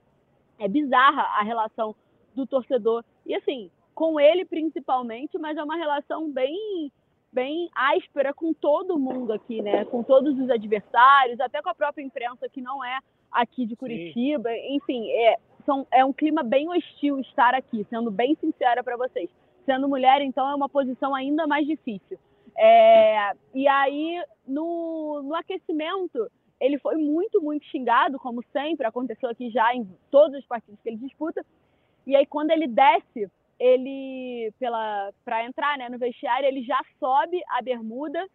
É 0.59 0.69
bizarra 0.69 1.23
a 1.39 1.43
relação 1.43 1.95
do 2.35 2.47
torcedor. 2.47 3.05
E 3.25 3.35
assim, 3.35 3.71
com 3.95 4.19
ele 4.21 4.45
principalmente, 4.45 5.39
mas 5.39 5.57
é 5.57 5.63
uma 5.63 5.77
relação 5.77 6.31
bem 6.31 6.91
bem 7.33 7.69
áspera 7.75 8.33
com 8.33 8.55
todo 8.55 8.99
mundo 8.99 9.31
aqui, 9.33 9.61
né? 9.61 9.85
Com 9.85 10.03
todos 10.03 10.39
os 10.39 10.49
adversários, 10.49 11.39
até 11.39 11.61
com 11.61 11.69
a 11.69 11.75
própria 11.75 12.03
imprensa 12.03 12.49
que 12.49 12.63
não 12.63 12.83
é 12.83 12.99
aqui 13.31 13.67
de 13.67 13.77
Curitiba. 13.77 14.49
Sim. 14.49 14.77
Enfim, 14.77 15.11
é, 15.11 15.37
são, 15.67 15.87
é 15.91 16.03
um 16.03 16.15
clima 16.15 16.43
bem 16.43 16.69
hostil 16.69 17.19
estar 17.21 17.55
aqui, 17.55 17.85
sendo 17.91 18.11
bem 18.11 18.35
sincera 18.37 18.83
para 18.83 18.97
vocês. 18.97 19.29
Sendo 19.67 19.89
mulher, 19.89 20.23
então, 20.23 20.49
é 20.49 20.55
uma 20.55 20.69
posição 20.69 21.15
ainda 21.15 21.47
mais 21.47 21.67
difícil. 21.67 22.19
É, 22.59 23.33
e 23.55 23.69
aí, 23.69 24.23
no, 24.47 25.23
no 25.23 25.35
aquecimento, 25.35 26.31
ele 26.61 26.79
foi 26.79 26.97
muito, 26.97 27.41
muito 27.43 27.65
xingado, 27.67 28.19
como 28.19 28.43
sempre, 28.53 28.87
aconteceu 28.87 29.29
aqui 29.29 29.51
já 29.51 29.75
em 29.75 29.87
todos 30.11 30.39
os 30.39 30.47
partidos 30.47 30.81
que 30.81 30.89
ele 30.89 30.97
disputa. 30.97 31.45
E 32.07 32.17
aí, 32.17 32.25
quando 32.25 32.51
ele 32.51 32.67
desce 32.67 33.31
ele 33.59 34.53
para 35.25 35.45
entrar 35.45 35.79
né, 35.79 35.89
no 35.89 35.99
vestiário, 35.99 36.47
ele 36.47 36.63
já 36.63 36.81
sobe 36.99 37.43
a 37.49 37.63
bermuda 37.63 38.27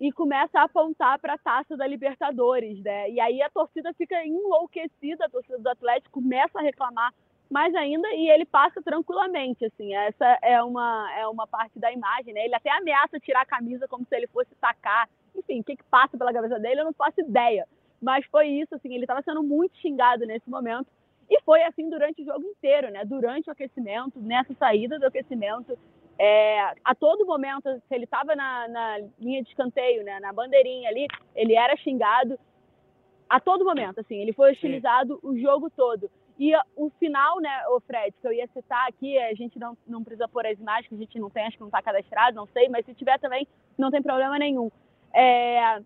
e 0.00 0.10
começa 0.10 0.58
a 0.58 0.64
apontar 0.64 1.18
para 1.20 1.34
a 1.34 1.38
taça 1.38 1.76
da 1.76 1.86
Libertadores, 1.86 2.82
né? 2.82 3.08
E 3.10 3.20
aí 3.20 3.40
a 3.40 3.50
torcida 3.50 3.94
fica 3.94 4.24
enlouquecida, 4.26 5.26
a 5.26 5.30
torcida 5.30 5.58
do 5.58 5.68
Atlético 5.68 6.20
começa 6.20 6.58
a 6.58 6.62
reclamar 6.62 7.14
mais 7.52 7.74
ainda 7.74 8.08
e 8.14 8.30
ele 8.30 8.44
passa 8.44 8.82
tranquilamente, 8.82 9.64
assim. 9.64 9.94
Essa 9.94 10.38
é 10.42 10.62
uma 10.62 11.12
é 11.16 11.26
uma 11.28 11.46
parte 11.46 11.78
da 11.78 11.92
imagem, 11.92 12.32
né? 12.34 12.44
Ele 12.44 12.54
até 12.54 12.70
ameaça 12.70 13.20
tirar 13.20 13.42
a 13.42 13.46
camisa 13.46 13.86
como 13.86 14.04
se 14.06 14.16
ele 14.16 14.26
fosse 14.26 14.54
sacar. 14.60 15.08
Enfim, 15.36 15.60
o 15.60 15.64
que, 15.64 15.76
que 15.76 15.84
passa 15.84 16.16
pela 16.16 16.32
cabeça 16.32 16.58
dele, 16.58 16.80
eu 16.80 16.84
não 16.86 16.92
faço 16.92 17.20
ideia. 17.20 17.66
Mas 18.00 18.24
foi 18.26 18.48
isso, 18.48 18.74
assim, 18.74 18.92
ele 18.94 19.04
estava 19.04 19.22
sendo 19.22 19.42
muito 19.42 19.76
xingado 19.76 20.26
nesse 20.26 20.48
momento. 20.50 20.86
E 21.30 21.40
foi 21.42 21.62
assim 21.62 21.88
durante 21.88 22.22
o 22.22 22.24
jogo 22.24 22.44
inteiro, 22.44 22.90
né? 22.90 23.04
Durante 23.04 23.48
o 23.48 23.52
aquecimento, 23.52 24.20
nessa 24.20 24.52
saída 24.54 24.98
do 24.98 25.06
aquecimento, 25.06 25.78
é, 26.18 26.60
a 26.84 26.94
todo 26.94 27.26
momento, 27.26 27.68
se 27.88 27.94
ele 27.94 28.04
estava 28.04 28.34
na, 28.36 28.68
na, 28.68 28.98
linha 29.18 29.42
de 29.42 29.48
escanteio, 29.48 30.04
né, 30.04 30.20
na 30.20 30.32
bandeirinha 30.32 30.88
ali, 30.88 31.06
ele 31.34 31.54
era 31.54 31.76
xingado 31.76 32.38
a 33.28 33.40
todo 33.40 33.64
momento, 33.64 34.00
assim, 34.00 34.20
ele 34.20 34.32
foi 34.32 34.52
hostilizado 34.52 35.14
Sim. 35.14 35.20
o 35.22 35.38
jogo 35.40 35.70
todo. 35.70 36.10
E 36.42 36.52
o 36.74 36.90
final, 36.98 37.40
né, 37.40 37.68
o 37.68 37.78
Fred, 37.78 38.12
que 38.20 38.26
eu 38.26 38.32
ia 38.32 38.48
citar 38.48 38.88
aqui, 38.88 39.16
a 39.16 39.32
gente 39.32 39.60
não, 39.60 39.78
não 39.86 40.02
precisa 40.02 40.26
pôr 40.26 40.44
as 40.44 40.58
imagens, 40.58 40.88
que 40.88 40.94
a 40.96 40.98
gente 40.98 41.20
não 41.20 41.30
tem, 41.30 41.46
acho 41.46 41.56
que 41.56 41.60
não 41.60 41.68
está 41.68 41.80
cadastrado, 41.80 42.34
não 42.34 42.48
sei, 42.48 42.68
mas 42.68 42.84
se 42.84 42.92
tiver 42.94 43.16
também, 43.20 43.46
não 43.78 43.92
tem 43.92 44.02
problema 44.02 44.36
nenhum. 44.40 44.68
É, 45.14 45.80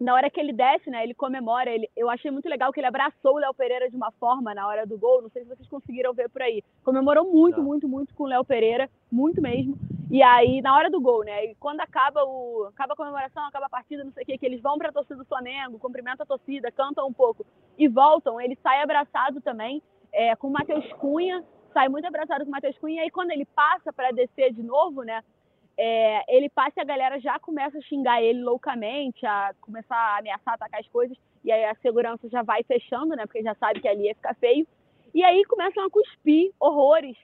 na 0.00 0.12
hora 0.12 0.28
que 0.28 0.40
ele 0.40 0.52
desce, 0.52 0.90
né, 0.90 1.04
ele 1.04 1.14
comemora, 1.14 1.70
ele, 1.70 1.88
eu 1.96 2.10
achei 2.10 2.32
muito 2.32 2.48
legal 2.48 2.72
que 2.72 2.80
ele 2.80 2.88
abraçou 2.88 3.36
o 3.36 3.38
Léo 3.38 3.54
Pereira 3.54 3.88
de 3.88 3.94
uma 3.94 4.10
forma 4.10 4.52
na 4.52 4.66
hora 4.66 4.84
do 4.84 4.98
gol, 4.98 5.22
não 5.22 5.30
sei 5.30 5.44
se 5.44 5.48
vocês 5.50 5.68
conseguiram 5.68 6.12
ver 6.12 6.28
por 6.28 6.42
aí. 6.42 6.64
Comemorou 6.82 7.32
muito, 7.32 7.62
muito, 7.62 7.88
muito 7.88 8.12
com 8.12 8.24
o 8.24 8.26
Léo 8.26 8.44
Pereira, 8.44 8.90
muito 9.08 9.40
mesmo. 9.40 9.78
E 10.10 10.20
aí, 10.20 10.60
na 10.60 10.74
hora 10.74 10.90
do 10.90 11.00
gol, 11.00 11.22
né, 11.22 11.44
e 11.44 11.54
quando 11.54 11.80
acaba 11.80 12.24
o 12.24 12.64
acaba 12.64 12.94
a 12.94 12.96
comemoração, 12.96 13.44
acaba 13.46 13.66
a 13.66 13.70
partida, 13.70 14.02
não 14.02 14.10
sei 14.10 14.24
o 14.24 14.26
que, 14.26 14.36
que 14.36 14.46
eles 14.46 14.60
vão 14.60 14.76
para 14.78 14.88
a 14.88 14.92
torcida 14.92 15.14
do 15.14 15.24
Flamengo, 15.24 15.78
cumprimentam 15.78 16.24
a 16.24 16.26
torcida, 16.26 16.72
cantam 16.72 17.06
um 17.06 17.12
pouco 17.12 17.46
e 17.78 17.86
voltam, 17.86 18.40
ele 18.40 18.58
sai 18.64 18.82
abraçado 18.82 19.40
também 19.40 19.80
é, 20.12 20.36
com 20.36 20.48
o 20.48 20.52
Matheus 20.52 20.90
Cunha, 20.94 21.44
sai 21.72 21.88
muito 21.88 22.06
abraçado 22.06 22.44
com 22.44 22.50
o 22.50 22.52
Matheus 22.52 22.78
Cunha, 22.78 22.96
e 22.96 23.04
aí 23.04 23.10
quando 23.10 23.30
ele 23.30 23.44
passa 23.46 23.92
para 23.92 24.10
descer 24.10 24.52
de 24.52 24.62
novo, 24.62 25.02
né, 25.02 25.22
é, 25.76 26.36
ele 26.36 26.48
passa 26.48 26.74
e 26.78 26.80
a 26.80 26.84
galera 26.84 27.18
já 27.18 27.38
começa 27.38 27.78
a 27.78 27.82
xingar 27.82 28.22
ele 28.22 28.42
loucamente, 28.42 29.24
a 29.24 29.54
começar 29.60 29.96
a 29.96 30.18
ameaçar, 30.18 30.54
atacar 30.54 30.80
as 30.80 30.88
coisas, 30.88 31.16
e 31.44 31.50
aí 31.50 31.64
a 31.64 31.74
segurança 31.76 32.28
já 32.28 32.42
vai 32.42 32.62
fechando, 32.62 33.16
né? 33.16 33.26
Porque 33.26 33.42
já 33.42 33.54
sabe 33.56 33.80
que 33.80 33.88
ali 33.88 34.04
ia 34.04 34.14
ficar 34.14 34.34
feio. 34.34 34.66
E 35.14 35.24
aí 35.24 35.44
começam 35.44 35.84
a 35.84 35.90
cuspir 35.90 36.52
horrores 36.58 37.16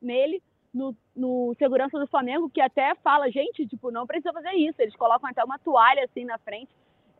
nele, 0.00 0.42
no, 0.72 0.94
no 1.14 1.54
segurança 1.58 1.98
do 1.98 2.06
Flamengo, 2.06 2.50
que 2.50 2.60
até 2.60 2.94
fala, 2.96 3.30
gente, 3.30 3.66
tipo, 3.66 3.90
não 3.90 4.06
precisa 4.06 4.32
fazer 4.32 4.52
isso. 4.52 4.80
Eles 4.80 4.96
colocam 4.96 5.28
até 5.28 5.42
uma 5.42 5.58
toalha 5.58 6.04
assim 6.04 6.24
na 6.24 6.38
frente. 6.38 6.70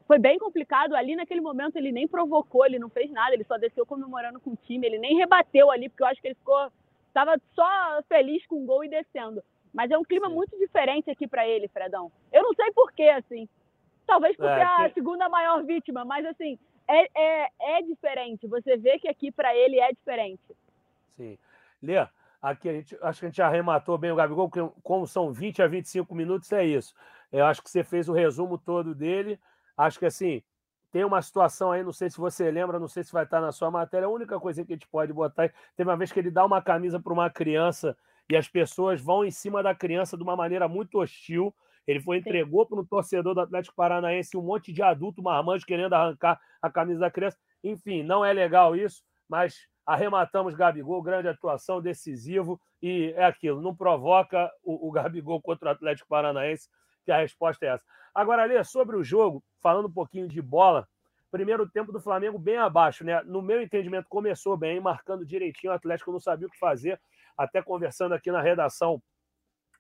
Foi 0.07 0.19
bem 0.19 0.39
complicado. 0.39 0.95
Ali 0.95 1.17
naquele 1.17 1.41
momento 1.41 1.77
ele 1.77 1.93
nem 1.93 2.07
provocou, 2.09 2.67
ele 2.67 2.79
não 2.79 2.89
fez 2.89 3.11
nada, 3.11 3.35
ele 3.35 3.45
só 3.45 3.57
desceu 3.57 3.87
comemorando 3.87 4.41
com 4.41 4.51
o 4.51 4.57
time, 4.57 4.87
ele 4.87 4.99
nem 4.99 5.17
rebateu 5.17 5.71
ali, 5.71 5.89
porque 5.89 6.03
eu 6.03 6.07
acho 6.07 6.21
que 6.21 6.29
ele 6.29 6.35
ficou. 6.35 6.71
Tava 7.13 7.37
só 7.55 8.03
feliz 8.09 8.45
com 8.47 8.63
o 8.63 8.67
gol 8.67 8.85
e 8.85 8.89
descendo. 8.89 9.43
Mas 9.73 9.91
é 9.91 9.99
um 9.99 10.05
clima 10.05 10.29
Sim. 10.29 10.35
muito 10.35 10.59
diferente 10.59 11.11
aqui 11.11 11.27
para 11.27 11.47
ele, 11.47 11.69
Fredão. 11.69 12.13
Eu 12.33 12.43
não 12.43 12.55
sei 12.55 12.71
porquê, 12.73 13.09
assim. 13.09 13.49
Talvez 14.07 14.37
porque 14.37 14.51
é, 14.51 14.63
a 14.63 14.91
segunda 14.93 15.29
maior 15.29 15.63
vítima, 15.65 16.05
mas 16.05 16.27
assim, 16.27 16.59
é, 16.89 17.09
é, 17.15 17.49
é 17.61 17.83
diferente. 17.83 18.47
Você 18.47 18.77
vê 18.77 18.99
que 18.99 19.09
aqui 19.09 19.31
para 19.31 19.55
ele 19.55 19.79
é 19.79 19.93
diferente. 19.93 20.43
Sim. 21.17 21.39
Lê, 21.83 21.95
aqui 22.41 22.69
a 22.69 22.73
gente, 22.73 22.99
acho 23.01 23.21
que 23.21 23.27
a 23.27 23.29
gente 23.29 23.43
arrematou 23.43 23.97
bem 23.97 24.11
o 24.11 24.17
Gabigol, 24.17 24.49
porque 24.49 24.75
como 24.83 25.07
são 25.07 25.33
20 25.33 25.63
a 25.63 25.67
25 25.67 26.15
minutos, 26.15 26.53
é 26.53 26.65
isso. 26.65 26.95
Eu 27.31 27.47
acho 27.47 27.63
que 27.63 27.71
você 27.71 27.83
fez 27.83 28.09
o 28.09 28.13
resumo 28.13 28.59
todo 28.59 28.95
dele. 28.95 29.39
Acho 29.77 29.99
que 29.99 30.07
assim, 30.07 30.43
tem 30.93 31.05
uma 31.05 31.23
situação 31.23 31.73
aí, 31.73 31.83
não 31.83 31.93
sei 31.93 32.11
se 32.11 32.19
você 32.19 32.51
lembra, 32.51 32.79
não 32.79 32.89
sei 32.89 33.03
se 33.03 33.13
vai 33.13 33.25
estar 33.25 33.41
na 33.41 33.51
sua 33.51 33.71
matéria. 33.71 34.07
A 34.07 34.11
única 34.11 34.39
coisa 34.39 34.65
que 34.65 34.73
a 34.73 34.77
gente 34.77 34.87
pode 34.87 35.13
botar. 35.13 35.53
Teve 35.75 35.89
uma 35.89 35.97
vez 35.97 36.13
que 36.13 36.19
ele 36.19 36.31
dá 36.31 36.45
uma 36.45 36.61
camisa 36.61 37.01
para 37.01 37.13
uma 37.13 37.31
criança 37.31 37.97
e 38.29 38.37
as 38.37 38.47
pessoas 38.47 39.01
vão 39.01 39.25
em 39.25 39.31
cima 39.31 39.63
da 39.63 39.75
criança 39.75 40.17
de 40.17 40.23
uma 40.23 40.37
maneira 40.37 40.69
muito 40.69 40.99
hostil. 40.99 41.55
Ele 41.87 41.99
foi 42.01 42.19
entregou 42.19 42.67
para 42.67 42.79
um 42.79 42.85
torcedor 42.85 43.35
do 43.35 43.41
Atlético 43.41 43.75
Paranaense 43.75 44.37
um 44.37 44.43
monte 44.43 44.73
de 44.73 44.83
adulto 44.83 45.23
marmanjo 45.23 45.67
querendo 45.67 45.95
arrancar 45.95 46.39
a 46.61 46.71
camisa 46.71 47.01
da 47.01 47.11
criança. 47.11 47.39
Enfim, 47.65 48.03
não 48.03 48.25
é 48.25 48.33
legal 48.33 48.77
isso, 48.77 49.03
mas 49.29 49.67
arrematamos 49.87 50.55
Gabigol, 50.55 51.03
grande 51.03 51.29
atuação, 51.29 51.81
decisivo, 51.81 52.61
e 52.81 53.13
é 53.17 53.25
aquilo, 53.25 53.61
não 53.61 53.75
provoca 53.75 54.51
o, 54.63 54.89
o 54.89 54.93
Gabigol 54.93 55.41
contra 55.41 55.71
o 55.71 55.73
Atlético 55.73 56.09
Paranaense, 56.09 56.69
que 57.05 57.11
a 57.11 57.19
resposta 57.19 57.65
é 57.67 57.71
essa. 57.71 57.85
Agora, 58.15 58.45
Lê, 58.45 58.63
sobre 58.65 58.97
o 58.97 59.05
jogo, 59.05 59.43
falando 59.61 59.89
um 59.89 59.93
pouquinho 59.93 60.29
de 60.29 60.41
bola, 60.43 60.87
primeiro 61.31 61.69
tempo 61.69 61.91
do 61.91 62.01
Flamengo 62.01 62.39
bem 62.39 62.59
abaixo, 62.59 63.05
né? 63.05 63.23
No 63.23 63.41
meu 63.41 63.63
entendimento, 63.63 64.07
começou 64.09 64.57
bem, 64.57 64.81
marcando 64.81 65.25
direitinho, 65.25 65.73
o 65.73 65.77
Atlético 65.77 66.13
não 66.13 66.21
sabia 66.21 66.47
o 66.47 66.51
que 66.51 66.59
fazer, 66.59 67.01
até 67.37 67.63
conversando 67.63 68.13
aqui 68.13 68.31
na 68.31 68.43
redação, 68.43 69.03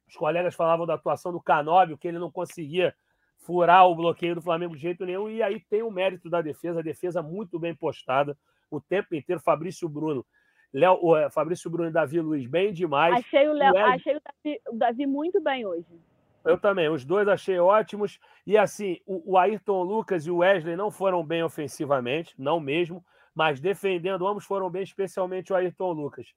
os 0.09 0.17
colegas 0.17 0.55
falavam 0.55 0.87
da 0.87 0.95
atuação 0.95 1.31
do 1.31 1.41
Canóbio, 1.41 1.99
que 1.99 2.09
ele 2.09 2.19
não 2.19 2.31
conseguia 2.31 2.95
furar 3.39 3.87
o 3.87 3.95
bloqueio 3.95 4.35
do 4.35 4.43
Flamengo 4.43 4.75
de 4.75 4.83
jeito 4.83 5.05
nenhum, 5.05 5.29
e 5.29 5.43
aí 5.43 5.61
tem 5.61 5.83
o 5.83 5.91
mérito 5.91 6.31
da 6.31 6.41
defesa, 6.41 6.81
a 6.81 6.83
defesa 6.83 7.23
muito 7.23 7.59
bem 7.59 7.75
postada 7.75 8.37
o 8.71 8.81
tempo 8.81 9.15
inteiro, 9.15 9.41
Fabrício 9.41 9.89
Bruno. 9.89 10.25
Léo, 10.73 11.17
é, 11.17 11.29
Fabrício 11.29 11.71
Bruno 11.71 11.91
e 11.91 11.93
Davi 11.93 12.19
Luiz, 12.21 12.47
bem 12.47 12.73
demais. 12.73 13.15
Achei 13.17 13.47
o, 13.47 13.53
Léo, 13.53 13.77
achei 13.77 14.17
o 14.17 14.21
Davi, 14.21 14.61
o 14.71 14.77
Davi 14.77 15.07
muito 15.07 15.41
bem 15.43 15.67
hoje. 15.67 15.87
Eu 16.45 16.59
também, 16.59 16.89
os 16.89 17.05
dois 17.05 17.29
achei 17.29 17.59
ótimos. 17.59 18.19
E 18.47 18.57
assim, 18.59 19.01
o, 19.07 19.33
o 19.33 19.39
Ayrton 19.39 19.83
Lucas 19.83 20.27
e 20.27 20.31
o 20.31 20.39
Wesley 20.39 20.77
não 20.77 20.91
foram 20.91 21.25
bem 21.25 21.43
ofensivamente, 21.43 22.35
não 22.39 22.59
mesmo, 22.59 23.05
mas 23.35 23.61
defendendo, 23.61 24.27
ambos 24.27 24.45
foram 24.45 24.69
bem, 24.69 24.83
especialmente 24.83 25.53
o 25.53 25.57
Ayrton 25.57 25.93
Lucas. 25.93 26.35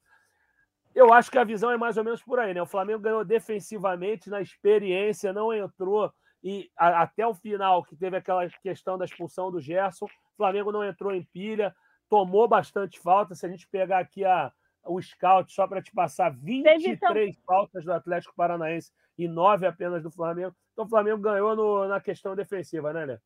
Eu 0.94 1.12
acho 1.14 1.30
que 1.30 1.38
a 1.38 1.44
visão 1.44 1.72
é 1.72 1.78
mais 1.78 1.98
ou 1.98 2.04
menos 2.04 2.24
por 2.24 2.40
aí, 2.40 2.54
né? 2.54 2.62
O 2.62 2.68
Flamengo 2.68 3.02
ganhou 3.02 3.26
defensivamente 3.26 4.30
na 4.30 4.42
experiência, 4.42 5.34
não 5.34 5.54
entrou 5.54 6.12
e 6.46 6.70
a, 6.78 7.02
até 7.02 7.26
o 7.26 7.34
final, 7.34 7.84
que 7.84 7.96
teve 7.96 8.16
aquela 8.18 8.48
questão 8.62 9.00
da 9.00 9.06
expulsão 9.06 9.50
do 9.50 9.60
Gerson, 9.60 10.06
o 10.06 10.38
Flamengo 10.38 10.72
não 10.72 10.84
entrou 10.84 11.12
em 11.12 11.24
pilha, 11.24 11.76
tomou 12.08 12.48
bastante 12.48 13.00
falta. 13.00 13.34
Se 13.34 13.48
a 13.48 13.50
gente 13.50 13.68
pegar 13.68 13.98
aqui 13.98 14.24
a, 14.24 14.54
o 14.86 15.02
scout, 15.02 15.52
só 15.52 15.68
para 15.68 15.82
te 15.82 15.92
passar, 15.92 16.30
23 16.30 17.36
faltas 17.44 17.84
do 17.84 17.92
Atlético 17.92 18.36
Paranaense 18.36 18.92
e 19.18 19.28
9 19.28 19.66
apenas 19.66 20.04
do 20.04 20.12
Flamengo. 20.12 20.56
Então 20.74 20.86
o 20.86 20.90
Flamengo 20.90 21.20
ganhou 21.20 21.56
no, 21.56 21.88
na 21.88 22.00
questão 22.02 22.36
defensiva, 22.36 22.92
né, 22.94 23.06
Lê? 23.06 23.18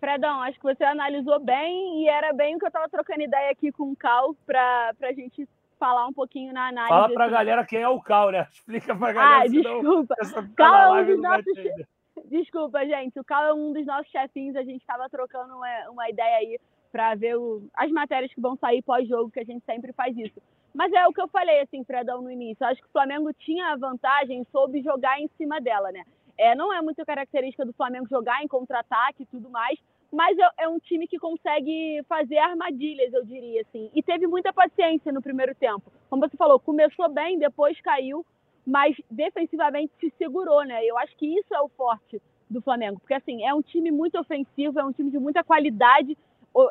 Fredão, 0.00 0.42
acho 0.42 0.58
que 0.58 0.64
você 0.64 0.84
analisou 0.84 1.38
bem 1.38 2.02
e 2.02 2.08
era 2.08 2.32
bem 2.32 2.56
o 2.56 2.58
que 2.58 2.64
eu 2.64 2.68
estava 2.68 2.88
trocando 2.88 3.22
ideia 3.22 3.50
aqui 3.50 3.70
com 3.70 3.92
o 3.92 3.96
Cal 3.96 4.34
para 4.46 4.92
a 5.02 5.12
gente 5.12 5.48
falar 5.78 6.06
um 6.06 6.12
pouquinho 6.12 6.52
na 6.52 6.68
análise. 6.68 6.88
Fala 6.88 7.14
para 7.14 7.24
a 7.24 7.28
galera 7.28 7.64
quem 7.64 7.80
é 7.80 7.88
o 7.88 8.00
Cal, 8.00 8.30
né? 8.30 8.46
Explica 8.52 8.96
para 8.96 9.08
a 9.08 9.12
galera. 9.12 9.44
Ah, 9.44 9.46
desculpa. 9.46 10.14
Cal 10.56 10.96
é 10.96 11.02
um 11.02 11.06
dos 11.06 11.22
nossos... 11.22 11.54
Desculpa, 12.24 12.84
gente. 12.84 13.18
O 13.20 13.24
Cal 13.24 13.44
é 13.44 13.54
um 13.54 13.72
dos 13.72 13.86
nossos 13.86 14.10
chefinhos. 14.10 14.56
A 14.56 14.64
gente 14.64 14.80
estava 14.80 15.08
trocando 15.08 15.54
uma, 15.54 15.90
uma 15.90 16.10
ideia 16.10 16.38
aí 16.38 16.60
para 16.90 17.14
ver 17.14 17.36
o... 17.36 17.62
as 17.74 17.90
matérias 17.92 18.34
que 18.34 18.40
vão 18.40 18.56
sair 18.56 18.82
pós-jogo, 18.82 19.30
que 19.30 19.38
a 19.38 19.44
gente 19.44 19.64
sempre 19.64 19.92
faz 19.92 20.16
isso. 20.16 20.42
Mas 20.78 20.92
é 20.92 21.04
o 21.08 21.12
que 21.12 21.20
eu 21.20 21.26
falei, 21.26 21.58
assim, 21.58 21.82
Fredão, 21.82 22.22
no 22.22 22.30
início. 22.30 22.62
Eu 22.62 22.68
acho 22.68 22.80
que 22.80 22.86
o 22.86 22.92
Flamengo 22.92 23.32
tinha 23.32 23.72
a 23.72 23.76
vantagem, 23.76 24.46
soube 24.52 24.80
jogar 24.80 25.20
em 25.20 25.28
cima 25.36 25.60
dela, 25.60 25.90
né? 25.90 26.04
É, 26.38 26.54
não 26.54 26.72
é 26.72 26.80
muito 26.80 27.04
característica 27.04 27.66
do 27.66 27.72
Flamengo 27.72 28.06
jogar 28.08 28.44
em 28.44 28.46
contra-ataque 28.46 29.24
e 29.24 29.26
tudo 29.26 29.50
mais, 29.50 29.76
mas 30.12 30.38
é, 30.38 30.48
é, 30.58 30.68
um 30.68 30.78
time 30.78 31.08
que 31.08 31.18
consegue 31.18 32.00
fazer 32.08 32.38
armadilhas, 32.38 33.12
eu 33.12 33.24
diria 33.24 33.62
assim. 33.62 33.90
E 33.92 34.00
teve 34.00 34.28
muita 34.28 34.52
paciência 34.52 35.10
no 35.12 35.20
primeiro 35.20 35.52
tempo. 35.52 35.82
Como 36.08 36.22
você 36.22 36.36
falou, 36.36 36.60
começou 36.60 37.08
bem, 37.08 37.40
depois 37.40 37.80
caiu, 37.80 38.24
mas 38.64 38.96
defensivamente 39.10 39.92
se 39.98 40.12
segurou, 40.16 40.62
né? 40.64 40.84
Eu 40.84 40.96
acho 40.96 41.16
que 41.16 41.26
isso 41.26 41.52
é 41.52 41.60
o 41.60 41.68
forte 41.70 42.22
do 42.48 42.62
Flamengo, 42.62 43.00
porque 43.00 43.14
assim, 43.14 43.44
é 43.44 43.52
um 43.52 43.62
time 43.62 43.90
muito 43.90 44.16
ofensivo, 44.16 44.78
é 44.78 44.84
um 44.84 44.92
time 44.92 45.10
de 45.10 45.18
muita 45.18 45.42
qualidade 45.42 46.16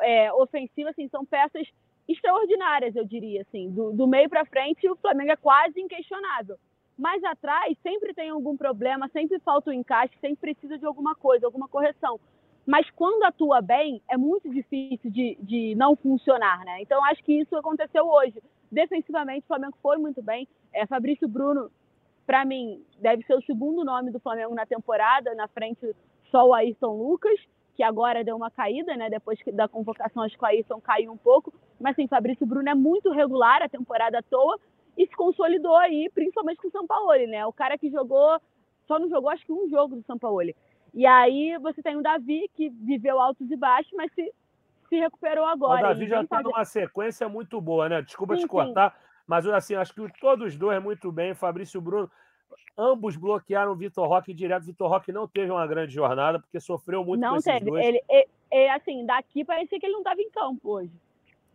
é, 0.00 0.32
ofensiva, 0.32 0.88
assim, 0.88 1.08
são 1.08 1.26
peças 1.26 1.68
extraordinárias, 2.08 2.96
eu 2.96 3.04
diria, 3.04 3.42
assim, 3.42 3.70
do, 3.70 3.92
do 3.92 4.06
meio 4.06 4.28
para 4.28 4.46
frente 4.46 4.88
o 4.88 4.96
Flamengo 4.96 5.32
é 5.32 5.36
quase 5.36 5.80
inquestionável. 5.80 6.56
Mas 6.96 7.22
atrás 7.22 7.76
sempre 7.82 8.12
tem 8.12 8.30
algum 8.30 8.56
problema, 8.56 9.08
sempre 9.08 9.38
falta 9.40 9.70
o 9.70 9.72
encaixe, 9.72 10.14
sempre 10.20 10.52
precisa 10.54 10.78
de 10.78 10.84
alguma 10.84 11.14
coisa, 11.14 11.46
alguma 11.46 11.68
correção. 11.68 12.18
Mas 12.66 12.90
quando 12.90 13.22
atua 13.22 13.60
bem, 13.62 14.02
é 14.10 14.16
muito 14.16 14.50
difícil 14.50 15.10
de, 15.10 15.38
de 15.40 15.74
não 15.76 15.96
funcionar, 15.96 16.64
né? 16.64 16.82
Então, 16.82 17.02
acho 17.04 17.22
que 17.24 17.32
isso 17.32 17.56
aconteceu 17.56 18.06
hoje. 18.06 18.42
Defensivamente, 18.70 19.44
o 19.44 19.46
Flamengo 19.46 19.76
foi 19.80 19.96
muito 19.96 20.20
bem. 20.20 20.46
É, 20.72 20.86
Fabrício 20.86 21.28
Bruno, 21.28 21.70
para 22.26 22.44
mim, 22.44 22.84
deve 22.98 23.24
ser 23.24 23.34
o 23.34 23.42
segundo 23.42 23.84
nome 23.84 24.10
do 24.10 24.20
Flamengo 24.20 24.54
na 24.54 24.66
temporada, 24.66 25.34
na 25.34 25.48
frente 25.48 25.94
só 26.30 26.46
o 26.46 26.52
Ayrton 26.52 26.94
Lucas, 26.94 27.40
que 27.78 27.82
agora 27.84 28.24
deu 28.24 28.34
uma 28.34 28.50
caída, 28.50 28.96
né? 28.96 29.08
Depois 29.08 29.38
da 29.52 29.68
convocação, 29.68 30.24
acho 30.24 30.36
que 30.36 30.42
o 30.42 30.46
Ayrton 30.48 30.80
caiu 30.80 31.12
um 31.12 31.16
pouco. 31.16 31.54
Mas, 31.78 31.94
sim, 31.94 32.08
Fabrício 32.08 32.44
Bruno 32.44 32.68
é 32.68 32.74
muito 32.74 33.12
regular 33.12 33.62
a 33.62 33.68
temporada 33.68 34.18
à 34.18 34.22
toa 34.22 34.58
e 34.96 35.06
se 35.06 35.14
consolidou 35.14 35.76
aí, 35.76 36.10
principalmente 36.12 36.60
com 36.60 36.66
o 36.66 36.72
São 36.72 36.84
Paulo, 36.88 37.12
né? 37.28 37.46
O 37.46 37.52
cara 37.52 37.78
que 37.78 37.88
jogou, 37.88 38.40
só 38.88 38.98
não 38.98 39.08
jogou 39.08 39.30
acho 39.30 39.46
que 39.46 39.52
um 39.52 39.68
jogo 39.68 39.94
do 39.94 40.02
São 40.02 40.18
Paulo. 40.18 40.50
E 40.92 41.06
aí 41.06 41.56
você 41.62 41.80
tem 41.80 41.96
o 41.96 42.02
Davi, 42.02 42.50
que 42.52 42.68
viveu 42.68 43.20
altos 43.20 43.48
e 43.48 43.56
baixos, 43.56 43.92
mas 43.96 44.12
se, 44.12 44.34
se 44.88 44.96
recuperou 44.96 45.44
agora. 45.44 45.78
O 45.78 45.88
Davi 45.90 46.08
já 46.08 46.20
está 46.20 46.38
fazer... 46.38 46.48
numa 46.48 46.64
sequência 46.64 47.28
muito 47.28 47.60
boa, 47.60 47.88
né? 47.88 48.02
Desculpa 48.02 48.34
sim, 48.34 48.42
te 48.42 48.48
cortar, 48.48 48.90
sim. 48.90 48.96
mas 49.24 49.46
assim, 49.46 49.76
acho 49.76 49.94
que 49.94 50.20
todos 50.20 50.48
os 50.48 50.58
dois 50.58 50.82
muito 50.82 51.12
bem. 51.12 51.32
Fabrício 51.32 51.80
Bruno, 51.80 52.10
ambos 52.76 53.16
bloquearam 53.16 53.72
o 53.72 53.76
Vitor 53.76 54.08
Roque 54.08 54.32
direto. 54.32 54.64
Vitor 54.64 54.88
Roque 54.88 55.12
não 55.12 55.26
teve 55.26 55.50
uma 55.50 55.66
grande 55.66 55.92
jornada, 55.92 56.38
porque 56.38 56.60
sofreu 56.60 57.04
muito 57.04 57.20
não 57.20 57.30
com 57.30 57.36
esses 57.36 57.52
teve. 57.52 57.70
dois. 57.70 57.84
Ele, 57.84 58.00
ele, 58.08 58.28
ele, 58.50 58.68
assim, 58.70 59.04
daqui 59.04 59.44
parecia 59.44 59.78
que 59.78 59.86
ele 59.86 59.92
não 59.92 60.00
estava 60.00 60.20
em 60.20 60.30
campo 60.30 60.70
hoje. 60.70 60.92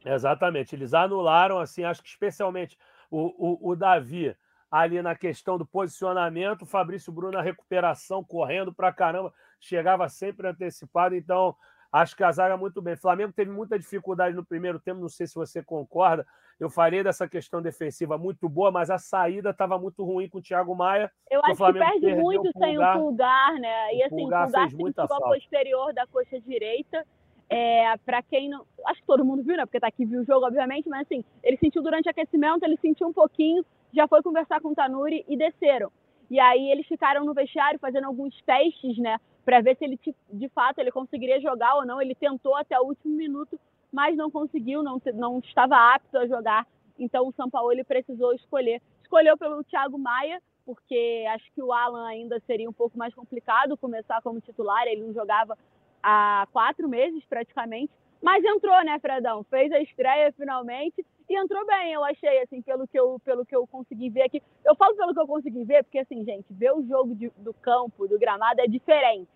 Exatamente, 0.05 0.75
eles 0.75 0.93
anularam, 0.93 1.59
assim, 1.59 1.83
acho 1.85 2.03
que 2.03 2.09
especialmente 2.09 2.77
o, 3.09 3.33
o, 3.38 3.69
o 3.71 3.75
Davi 3.75 4.35
ali 4.69 5.01
na 5.01 5.15
questão 5.15 5.57
do 5.57 5.65
posicionamento, 5.65 6.63
o 6.63 6.65
Fabrício 6.65 7.13
Bruno 7.13 7.33
na 7.33 7.41
recuperação, 7.41 8.23
correndo 8.23 8.73
pra 8.73 8.91
caramba, 8.91 9.33
chegava 9.59 10.09
sempre 10.09 10.47
antecipado, 10.47 11.15
então 11.15 11.55
acho 11.93 12.17
que 12.17 12.23
a 12.23 12.31
zaga 12.31 12.57
muito 12.57 12.81
bem. 12.81 12.95
O 12.95 12.97
Flamengo 12.97 13.31
teve 13.31 13.51
muita 13.51 13.77
dificuldade 13.77 14.35
no 14.35 14.43
primeiro 14.43 14.79
tempo, 14.79 15.00
não 15.00 15.07
sei 15.07 15.27
se 15.27 15.35
você 15.35 15.62
concorda. 15.63 16.25
Eu 16.59 16.69
falei 16.69 17.03
dessa 17.03 17.27
questão 17.27 17.62
defensiva 17.62 18.17
muito 18.17 18.50
boa, 18.50 18.71
mas 18.71 18.89
a 18.89 18.97
saída 18.97 19.51
estava 19.51 19.77
muito 19.77 20.03
ruim 20.03 20.27
com 20.27 20.39
o 20.39 20.41
Thiago 20.41 20.75
Maia. 20.75 21.12
Eu 21.29 21.39
acho 21.43 21.63
que 21.63 21.73
perde 21.73 22.15
muito 22.15 22.50
o 22.50 22.59
sem 22.59 22.77
o 22.79 22.93
pulgar, 22.93 23.53
né? 23.59 23.93
E 23.93 24.03
assim, 24.03 24.15
o 24.15 24.19
pulgar, 24.23 24.45
pulgar 24.45 24.69
fez 24.69 24.73
muita 24.73 25.07
falta. 25.07 25.27
posterior 25.27 25.93
da 25.93 26.07
coxa 26.07 26.39
direita. 26.41 27.05
É, 27.50 27.95
para 28.03 28.23
quem 28.23 28.50
não. 28.50 28.65
Acho 28.88 29.01
que 29.01 29.07
todo 29.07 29.23
mundo 29.23 29.43
viu, 29.43 29.55
né? 29.55 29.65
Porque 29.65 29.79
tá 29.79 29.88
aqui 29.88 30.05
viu 30.05 30.21
o 30.21 30.25
jogo, 30.25 30.47
obviamente, 30.47 30.89
mas 30.89 31.01
assim, 31.01 31.23
ele 31.43 31.57
sentiu 31.57 31.83
durante 31.83 32.07
o 32.07 32.09
aquecimento, 32.09 32.63
ele 32.63 32.77
sentiu 32.77 33.07
um 33.07 33.13
pouquinho, 33.13 33.63
já 33.93 34.07
foi 34.07 34.23
conversar 34.23 34.59
com 34.62 34.69
o 34.69 34.75
Tanuri 34.75 35.23
e 35.27 35.38
desceram. 35.38 35.91
E 36.34 36.40
aí 36.40 36.72
eles 36.72 36.88
ficaram 36.88 37.24
no 37.24 37.32
vestiário 37.32 37.78
fazendo 37.78 38.08
alguns 38.08 38.36
testes, 38.42 38.98
né, 38.98 39.20
para 39.46 39.62
ver 39.62 39.78
se 39.78 39.86
ele 39.86 40.00
de 40.32 40.50
fato 40.50 40.80
ele 40.80 40.92
conseguiria 40.92 41.40
jogar 41.40 41.75
ou 41.75 41.86
não. 41.86 42.02
Ele 42.02 42.16
tentou 42.16 42.56
até 42.56 42.80
o 42.80 42.86
último 42.86 43.16
minuto, 43.16 43.60
mas 43.92 44.18
não 44.18 44.32
conseguiu, 44.32 44.82
não, 44.82 45.00
não 45.13 45.38
estava 45.38 45.75
apto 45.94 46.18
a 46.18 46.25
jogar. 46.25 46.66
Então 46.98 47.28
o 47.28 47.34
São 47.34 47.52
Paulo 47.52 47.72
ele 47.72 47.84
precisou 47.84 48.34
escolher. 48.34 48.82
Escolheu 49.04 49.38
pelo 49.38 49.63
Thiago 49.66 50.00
Maia, 50.00 50.42
porque 50.66 51.24
acho 51.30 51.46
que 51.54 51.62
o 51.62 51.72
Alan 51.72 52.08
ainda 52.08 52.42
seria 52.48 52.68
um 52.68 52.74
pouco 52.74 52.98
mais 52.98 53.13
complicado 53.13 53.78
começar 53.78 54.20
como 54.24 54.42
titular. 54.42 54.88
Ele 54.88 55.06
não 55.06 55.13
jogava 55.13 55.56
há 56.02 56.48
quatro 56.52 56.90
meses 56.90 57.24
praticamente. 57.25 57.94
Mas 58.24 58.42
entrou, 58.42 58.82
né, 58.86 58.98
Fredão? 59.00 59.44
Fez 59.44 59.70
a 59.74 59.82
estreia 59.82 60.32
finalmente 60.32 61.06
e 61.30 61.38
entrou 61.38 61.65
bem, 61.68 61.92
eu 61.92 62.06
achei, 62.06 62.42
assim, 62.42 62.62
pelo 62.62 62.88
que 62.88 62.98
eu, 62.98 63.20
pelo 63.20 63.46
que 63.46 63.53
eu 63.53 63.68
consegui 63.68 64.10
ver 64.10 64.22
aqui. 64.22 64.42
Eu 64.63 64.75
falo 64.75 64.96
pelo 64.96 65.13
que 65.13 65.20
eu 65.20 65.27
consegui 65.27 65.65
ver, 65.65 65.84
porque, 65.84 66.00
assim, 66.00 66.24
gente, 66.24 66.46
ver 66.51 66.72
o 66.72 66.82
jogo 66.88 67.13
de, 67.13 67.30
do 67.36 67.53
campo, 67.53 68.08
do 68.08 68.18
gramado, 68.18 68.62
é 68.62 68.65
diferente. 68.65 69.27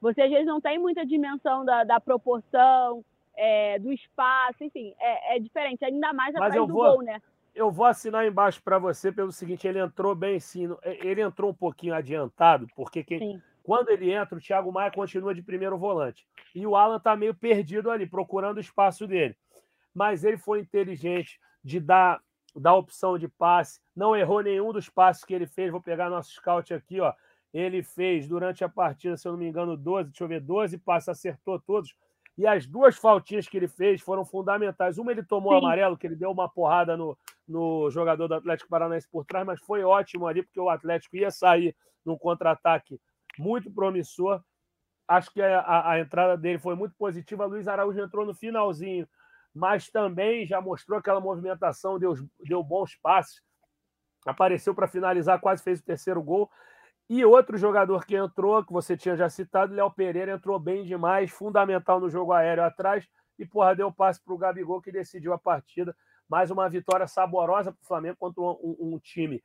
Você, 0.00 0.22
às 0.22 0.30
vezes, 0.30 0.46
não 0.46 0.60
tem 0.60 0.80
muita 0.80 1.06
dimensão 1.06 1.64
da, 1.64 1.84
da 1.84 2.00
proporção, 2.00 3.04
é, 3.36 3.78
do 3.78 3.92
espaço, 3.92 4.64
enfim, 4.64 4.92
é, 4.98 5.36
é, 5.36 5.38
diferente, 5.38 5.84
ainda 5.84 6.12
mais 6.12 6.34
atrás 6.34 6.54
do 6.54 6.66
vou, 6.66 6.96
gol, 6.96 7.02
né? 7.02 7.22
eu 7.54 7.70
vou 7.70 7.86
assinar 7.86 8.26
embaixo 8.26 8.60
para 8.62 8.78
você 8.80 9.12
pelo 9.12 9.30
seguinte: 9.30 9.66
ele 9.66 9.78
entrou 9.78 10.14
bem 10.14 10.40
sim. 10.40 10.68
Ele 10.82 11.22
entrou 11.22 11.50
um 11.50 11.54
pouquinho 11.54 11.94
adiantado, 11.94 12.66
porque 12.74 13.04
quem, 13.04 13.40
quando 13.64 13.88
ele 13.88 14.12
entra, 14.12 14.36
o 14.36 14.40
Thiago 14.40 14.70
Maia 14.70 14.90
continua 14.90 15.34
de 15.34 15.42
primeiro 15.42 15.78
volante. 15.78 16.28
E 16.54 16.66
o 16.66 16.76
Alan 16.76 16.98
está 16.98 17.16
meio 17.16 17.34
perdido 17.34 17.90
ali, 17.90 18.06
procurando 18.06 18.58
o 18.58 18.60
espaço 18.60 19.06
dele. 19.06 19.34
Mas 19.94 20.22
ele 20.22 20.36
foi 20.36 20.60
inteligente 20.60 21.40
de 21.64 21.80
dar, 21.80 22.20
dar 22.54 22.74
opção 22.74 23.18
de 23.18 23.26
passe, 23.26 23.80
não 23.96 24.14
errou 24.14 24.42
nenhum 24.42 24.70
dos 24.70 24.90
passes 24.90 25.24
que 25.24 25.32
ele 25.32 25.46
fez. 25.46 25.72
Vou 25.72 25.80
pegar 25.80 26.10
nosso 26.10 26.30
scout 26.32 26.74
aqui, 26.74 27.00
ó. 27.00 27.14
Ele 27.54 27.82
fez 27.82 28.28
durante 28.28 28.62
a 28.62 28.68
partida, 28.68 29.16
se 29.16 29.26
eu 29.26 29.32
não 29.32 29.38
me 29.38 29.48
engano, 29.48 29.78
12, 29.78 30.10
deixa 30.10 30.24
eu 30.24 30.28
ver, 30.28 30.40
12 30.40 30.76
passes, 30.76 31.08
acertou 31.08 31.58
todos. 31.58 31.96
E 32.36 32.46
as 32.46 32.66
duas 32.66 32.98
faltinhas 32.98 33.48
que 33.48 33.56
ele 33.56 33.68
fez 33.68 34.02
foram 34.02 34.26
fundamentais. 34.26 34.98
Uma 34.98 35.10
ele 35.10 35.22
tomou 35.22 35.52
Sim. 35.52 35.64
amarelo, 35.64 35.96
que 35.96 36.06
ele 36.06 36.16
deu 36.16 36.30
uma 36.30 36.50
porrada 36.50 36.98
no, 36.98 37.16
no 37.48 37.88
jogador 37.90 38.28
do 38.28 38.34
Atlético 38.34 38.68
Paranaense 38.68 39.08
por 39.08 39.24
trás, 39.24 39.46
mas 39.46 39.58
foi 39.60 39.82
ótimo 39.82 40.26
ali, 40.26 40.42
porque 40.42 40.60
o 40.60 40.68
Atlético 40.68 41.16
ia 41.16 41.30
sair 41.30 41.74
num 42.04 42.18
contra-ataque 42.18 43.00
muito 43.38 43.70
promissor. 43.70 44.42
Acho 45.06 45.30
que 45.32 45.42
a, 45.42 45.60
a, 45.60 45.92
a, 45.92 46.00
entrada 46.00 46.36
dele 46.36 46.58
foi 46.58 46.74
muito 46.74 46.94
positiva. 46.96 47.44
Luiz 47.44 47.68
Araújo 47.68 48.00
entrou 48.00 48.24
no 48.24 48.34
finalzinho, 48.34 49.06
mas 49.54 49.90
também 49.90 50.46
já 50.46 50.60
mostrou 50.60 50.98
aquela 50.98 51.20
movimentação, 51.20 51.98
deu, 51.98 52.14
deu 52.40 52.62
bons 52.62 52.96
passes, 53.02 53.42
apareceu 54.26 54.74
para 54.74 54.88
finalizar, 54.88 55.40
quase 55.40 55.62
fez 55.62 55.80
o 55.80 55.84
terceiro 55.84 56.22
gol. 56.22 56.50
E 57.08 57.22
outro 57.24 57.58
jogador 57.58 58.06
que 58.06 58.16
entrou, 58.16 58.64
que 58.64 58.72
você 58.72 58.96
tinha 58.96 59.14
já 59.14 59.28
citado, 59.28 59.74
Léo 59.74 59.90
Pereira, 59.90 60.32
entrou 60.32 60.58
bem 60.58 60.84
demais, 60.84 61.30
fundamental 61.30 62.00
no 62.00 62.08
jogo 62.08 62.32
aéreo 62.32 62.64
atrás, 62.64 63.06
e 63.38 63.44
porra, 63.44 63.74
deu 63.74 63.92
passe 63.92 64.22
para 64.24 64.32
o 64.32 64.38
Gabigol 64.38 64.80
que 64.80 64.90
decidiu 64.90 65.34
a 65.34 65.38
partida. 65.38 65.94
Mais 66.26 66.50
uma 66.50 66.68
vitória 66.68 67.06
saborosa 67.06 67.72
para 67.72 67.82
o 67.82 67.86
Flamengo 67.86 68.16
contra 68.18 68.42
um, 68.42 68.76
um, 68.80 68.98
time 68.98 69.42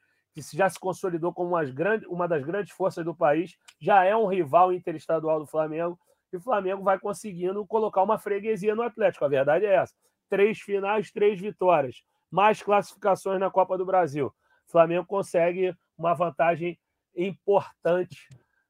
que 0.47 0.57
já 0.57 0.69
se 0.69 0.79
consolidou 0.79 1.33
como 1.33 1.55
grande, 1.73 2.05
uma 2.07 2.27
das 2.27 2.43
grandes 2.43 2.73
forças 2.73 3.03
do 3.03 3.15
país, 3.15 3.57
já 3.79 4.03
é 4.03 4.15
um 4.15 4.27
rival 4.27 4.71
interestadual 4.71 5.39
do 5.39 5.47
Flamengo, 5.47 5.99
e 6.31 6.37
o 6.37 6.41
Flamengo 6.41 6.83
vai 6.83 6.99
conseguindo 6.99 7.65
colocar 7.65 8.03
uma 8.03 8.17
freguesia 8.17 8.75
no 8.75 8.83
Atlético. 8.83 9.25
A 9.25 9.29
verdade 9.29 9.65
é 9.65 9.75
essa: 9.75 9.93
três 10.29 10.59
finais, 10.59 11.11
três 11.11 11.39
vitórias, 11.39 12.03
mais 12.29 12.61
classificações 12.61 13.39
na 13.39 13.49
Copa 13.49 13.77
do 13.77 13.85
Brasil. 13.85 14.27
O 14.27 14.71
Flamengo 14.71 15.05
consegue 15.05 15.75
uma 15.97 16.13
vantagem 16.13 16.77
importante 17.15 18.29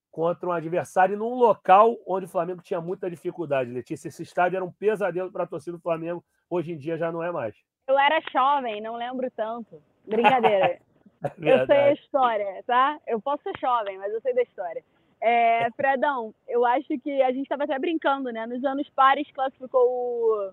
contra 0.09 0.49
um 0.49 0.51
adversário 0.51 1.17
num 1.17 1.35
local 1.35 1.97
onde 2.07 2.25
o 2.25 2.29
Flamengo 2.29 2.61
tinha 2.61 2.81
muita 2.81 3.09
dificuldade. 3.09 3.69
Letícia, 3.69 4.07
esse 4.07 4.23
estádio 4.23 4.57
era 4.57 4.65
um 4.65 4.71
pesadelo 4.71 5.31
para 5.31 5.43
a 5.43 5.47
torcida 5.47 5.77
do 5.77 5.81
Flamengo, 5.81 6.23
hoje 6.49 6.71
em 6.71 6.77
dia 6.77 6.97
já 6.97 7.11
não 7.11 7.21
é 7.21 7.31
mais. 7.31 7.55
Eu 7.87 7.97
era 7.97 8.19
jovem, 8.31 8.81
não 8.81 8.95
lembro 8.95 9.29
tanto. 9.31 9.81
Brincadeira. 10.05 10.79
eu 11.41 11.65
sei 11.65 11.77
a 11.77 11.93
história, 11.93 12.63
tá? 12.65 12.99
Eu 13.05 13.19
posso 13.21 13.43
ser 13.43 13.53
jovem, 13.59 13.97
mas 13.97 14.13
eu 14.13 14.21
sei 14.21 14.33
da 14.33 14.41
história. 14.41 14.83
É, 15.21 15.69
Fredão, 15.75 16.33
eu 16.47 16.65
acho 16.65 16.87
que 16.99 17.21
a 17.21 17.31
gente 17.31 17.43
estava 17.43 17.65
até 17.65 17.77
brincando, 17.77 18.31
né? 18.31 18.45
Nos 18.45 18.63
anos 18.63 18.89
pares 18.89 19.29
classificou 19.31 19.81
o. 19.81 20.51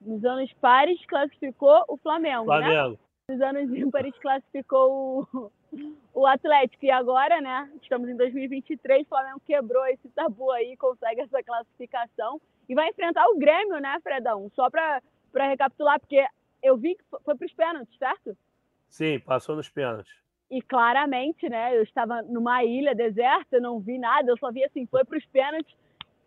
Nos 0.00 0.24
anos 0.24 0.52
pares 0.54 1.04
classificou 1.06 1.84
o 1.88 1.96
Flamengo, 1.96 2.50
né? 2.50 2.58
Flamengo. 2.58 2.90
né? 2.90 2.98
Nos 3.28 3.40
anos 3.40 3.76
ímpares 3.76 4.16
classificou 4.18 5.28
o, 5.32 5.50
o 6.14 6.26
Atlético. 6.26 6.84
E 6.84 6.90
agora, 6.90 7.40
né? 7.40 7.70
Estamos 7.80 8.08
em 8.08 8.16
2023, 8.16 9.02
o 9.02 9.08
Flamengo 9.08 9.40
quebrou 9.46 9.86
esse 9.86 10.08
tabu 10.10 10.50
aí, 10.50 10.76
consegue 10.76 11.20
essa 11.20 11.42
classificação 11.42 12.40
e 12.68 12.74
vai 12.74 12.88
enfrentar 12.88 13.26
o 13.28 13.38
Grêmio, 13.38 13.78
né, 13.80 13.98
Fredão? 14.02 14.50
Só 14.54 14.70
para 14.70 15.00
recapitular, 15.34 16.00
porque 16.00 16.24
eu 16.62 16.76
vi 16.76 16.94
que 16.94 17.04
foi 17.24 17.36
para 17.36 17.46
os 17.46 17.52
pênaltis, 17.52 17.98
certo? 17.98 18.36
Sim, 18.92 19.18
passou 19.20 19.56
nos 19.56 19.70
pênaltis. 19.70 20.12
E 20.50 20.60
claramente, 20.60 21.48
né? 21.48 21.74
Eu 21.74 21.82
estava 21.82 22.20
numa 22.20 22.62
ilha 22.62 22.94
deserta, 22.94 23.58
não 23.58 23.80
vi 23.80 23.98
nada, 23.98 24.30
eu 24.30 24.36
só 24.36 24.52
vi 24.52 24.62
assim, 24.62 24.86
foi 24.86 25.02
para 25.02 25.16
os 25.16 25.24
pênaltis. 25.24 25.74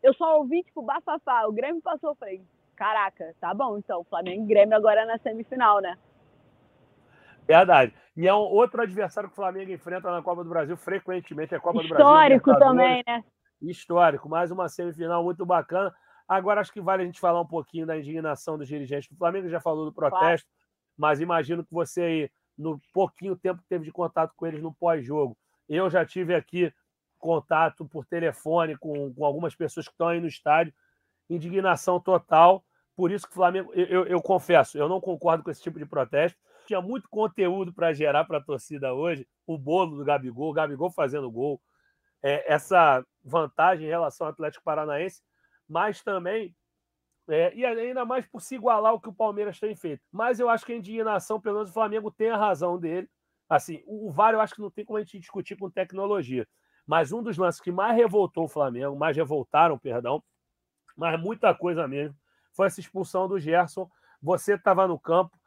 Eu 0.01 0.15
só 0.15 0.39
ouvi, 0.39 0.63
tipo, 0.63 0.81
bafafá. 0.81 1.45
O 1.47 1.51
Grêmio 1.51 1.79
passou, 1.79 2.09
eu 2.09 2.15
falei, 2.15 2.41
caraca, 2.75 3.35
tá 3.39 3.53
bom, 3.53 3.77
então, 3.77 4.03
Flamengo 4.05 4.43
e 4.43 4.47
Grêmio 4.47 4.75
agora 4.75 5.05
na 5.05 5.19
semifinal, 5.19 5.79
né? 5.79 5.95
Verdade. 7.47 7.93
E 8.17 8.27
é 8.27 8.33
um 8.33 8.37
outro 8.37 8.81
adversário 8.81 9.29
que 9.29 9.33
o 9.33 9.35
Flamengo 9.35 9.71
enfrenta 9.71 10.09
na 10.09 10.23
Copa 10.23 10.43
do 10.43 10.49
Brasil 10.49 10.75
frequentemente, 10.75 11.53
é 11.53 11.57
a 11.57 11.61
Copa 11.61 11.83
Histórico 11.83 11.93
do 11.93 12.03
Brasil. 12.03 12.37
Histórico 12.37 12.59
também, 12.59 13.03
né? 13.05 13.23
Histórico, 13.61 14.27
mais 14.27 14.49
uma 14.49 14.67
semifinal 14.67 15.23
muito 15.23 15.45
bacana. 15.45 15.93
Agora 16.27 16.61
acho 16.61 16.73
que 16.73 16.81
vale 16.81 17.03
a 17.03 17.05
gente 17.05 17.19
falar 17.19 17.39
um 17.39 17.47
pouquinho 17.47 17.85
da 17.85 17.95
indignação 17.95 18.57
dos 18.57 18.67
dirigentes 18.67 19.07
do 19.07 19.17
Flamengo, 19.17 19.47
já 19.49 19.61
falou 19.61 19.85
do 19.85 19.93
protesto, 19.93 20.47
claro. 20.47 20.97
mas 20.97 21.21
imagino 21.21 21.63
que 21.63 21.71
você 21.71 22.01
aí, 22.01 22.31
no 22.57 22.79
pouquinho 22.93 23.35
tempo 23.35 23.61
que 23.61 23.67
teve 23.67 23.85
de 23.85 23.91
contato 23.91 24.33
com 24.35 24.47
eles 24.47 24.61
no 24.61 24.73
pós-jogo, 24.73 25.37
eu 25.67 25.89
já 25.89 26.05
tive 26.05 26.33
aqui 26.33 26.73
contato 27.17 27.85
por 27.85 28.05
telefone 28.05 28.77
com, 28.77 29.13
com 29.13 29.25
algumas 29.25 29.55
pessoas 29.55 29.87
que 29.87 29.93
estão 29.93 30.07
aí 30.07 30.19
no 30.19 30.27
estádio, 30.27 30.73
indignação 31.29 31.99
total. 31.99 32.63
Por 32.95 33.11
isso 33.11 33.25
que 33.25 33.31
o 33.31 33.35
Flamengo, 33.35 33.73
eu, 33.73 33.85
eu, 33.85 34.05
eu 34.05 34.21
confesso, 34.21 34.77
eu 34.77 34.87
não 34.87 35.01
concordo 35.01 35.43
com 35.43 35.49
esse 35.49 35.61
tipo 35.61 35.79
de 35.79 35.85
protesto. 35.85 36.37
Tinha 36.67 36.81
muito 36.81 37.09
conteúdo 37.09 37.73
para 37.73 37.93
gerar 37.93 38.25
para 38.25 38.37
a 38.37 38.43
torcida 38.43 38.93
hoje. 38.93 39.27
O 39.45 39.57
bolo 39.57 39.97
do 39.97 40.05
Gabigol, 40.05 40.49
o 40.49 40.53
Gabigol 40.53 40.91
fazendo 40.91 41.29
gol, 41.29 41.61
é, 42.23 42.51
essa 42.51 43.05
vantagem 43.23 43.85
em 43.85 43.89
relação 43.89 44.25
ao 44.25 44.33
Atlético 44.33 44.63
Paranaense, 44.63 45.21
mas 45.67 46.01
também, 46.01 46.55
é, 47.27 47.53
e 47.55 47.65
ainda 47.65 48.05
mais 48.05 48.25
por 48.25 48.41
se 48.41 48.55
igualar 48.55 48.91
ao 48.91 48.99
que 48.99 49.09
o 49.09 49.13
Palmeiras 49.13 49.59
tem 49.59 49.75
feito. 49.75 50.01
Mas 50.11 50.39
eu 50.39 50.49
acho 50.49 50.65
que 50.65 50.73
a 50.73 50.75
indignação, 50.75 51.39
pelo 51.41 51.55
menos 51.55 51.69
o 51.69 51.73
Flamengo 51.73 52.11
tem 52.11 52.29
a 52.29 52.37
razão 52.37 52.79
dele. 52.79 53.09
Assim, 53.49 53.81
o, 53.85 54.07
o 54.07 54.11
VAR 54.11 54.33
eu 54.33 54.41
acho 54.41 54.55
que 54.55 54.61
não 54.61 54.69
tem 54.69 54.85
como 54.85 54.97
a 54.97 55.01
gente 55.01 55.19
discutir 55.19 55.55
com 55.55 55.69
tecnologia. 55.69 56.47
Mas 56.85 57.11
um 57.11 57.23
dos 57.23 57.37
lances 57.37 57.59
que 57.59 57.71
mais 57.71 57.95
revoltou 57.95 58.45
o 58.45 58.47
Flamengo, 58.47 58.95
mais 58.95 59.17
revoltaram, 59.17 59.77
perdão, 59.77 60.23
mas 60.95 61.19
muita 61.19 61.53
coisa 61.53 61.87
mesmo, 61.87 62.15
foi 62.53 62.67
essa 62.67 62.79
expulsão 62.79 63.27
do 63.27 63.39
Gerson. 63.39 63.89
Você 64.21 64.53
estava 64.53 64.87
no 64.87 64.99
campo, 64.99 65.37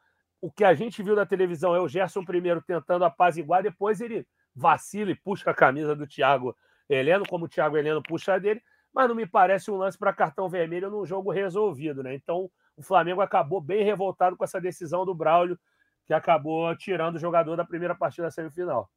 o 0.40 0.50
que 0.50 0.64
a 0.64 0.74
gente 0.74 1.02
viu 1.02 1.14
na 1.14 1.24
televisão 1.24 1.74
é 1.74 1.80
o 1.80 1.88
Gerson 1.88 2.24
primeiro 2.24 2.60
tentando 2.60 3.04
apaziguar, 3.04 3.62
depois 3.62 4.00
ele 4.00 4.26
vacila 4.54 5.10
e 5.10 5.14
puxa 5.14 5.50
a 5.50 5.54
camisa 5.54 5.94
do 5.94 6.06
Thiago 6.06 6.56
Heleno, 6.88 7.24
como 7.28 7.44
o 7.44 7.48
Thiago 7.48 7.76
Heleno 7.76 8.02
puxa 8.02 8.34
a 8.34 8.38
dele, 8.38 8.62
mas 8.94 9.08
não 9.08 9.14
me 9.14 9.26
parece 9.26 9.70
um 9.70 9.76
lance 9.76 9.98
para 9.98 10.12
cartão 10.12 10.48
vermelho 10.48 10.90
num 10.90 11.04
jogo 11.04 11.30
resolvido, 11.30 12.02
né? 12.02 12.14
Então 12.14 12.50
o 12.76 12.82
Flamengo 12.82 13.20
acabou 13.20 13.60
bem 13.60 13.84
revoltado 13.84 14.36
com 14.36 14.44
essa 14.44 14.60
decisão 14.60 15.04
do 15.04 15.14
Braulio, 15.14 15.58
que 16.06 16.14
acabou 16.14 16.74
tirando 16.76 17.16
o 17.16 17.20
jogador 17.20 17.56
da 17.56 17.64
primeira 17.64 17.94
partida 17.94 18.24
da 18.24 18.30
semifinal. 18.30 18.88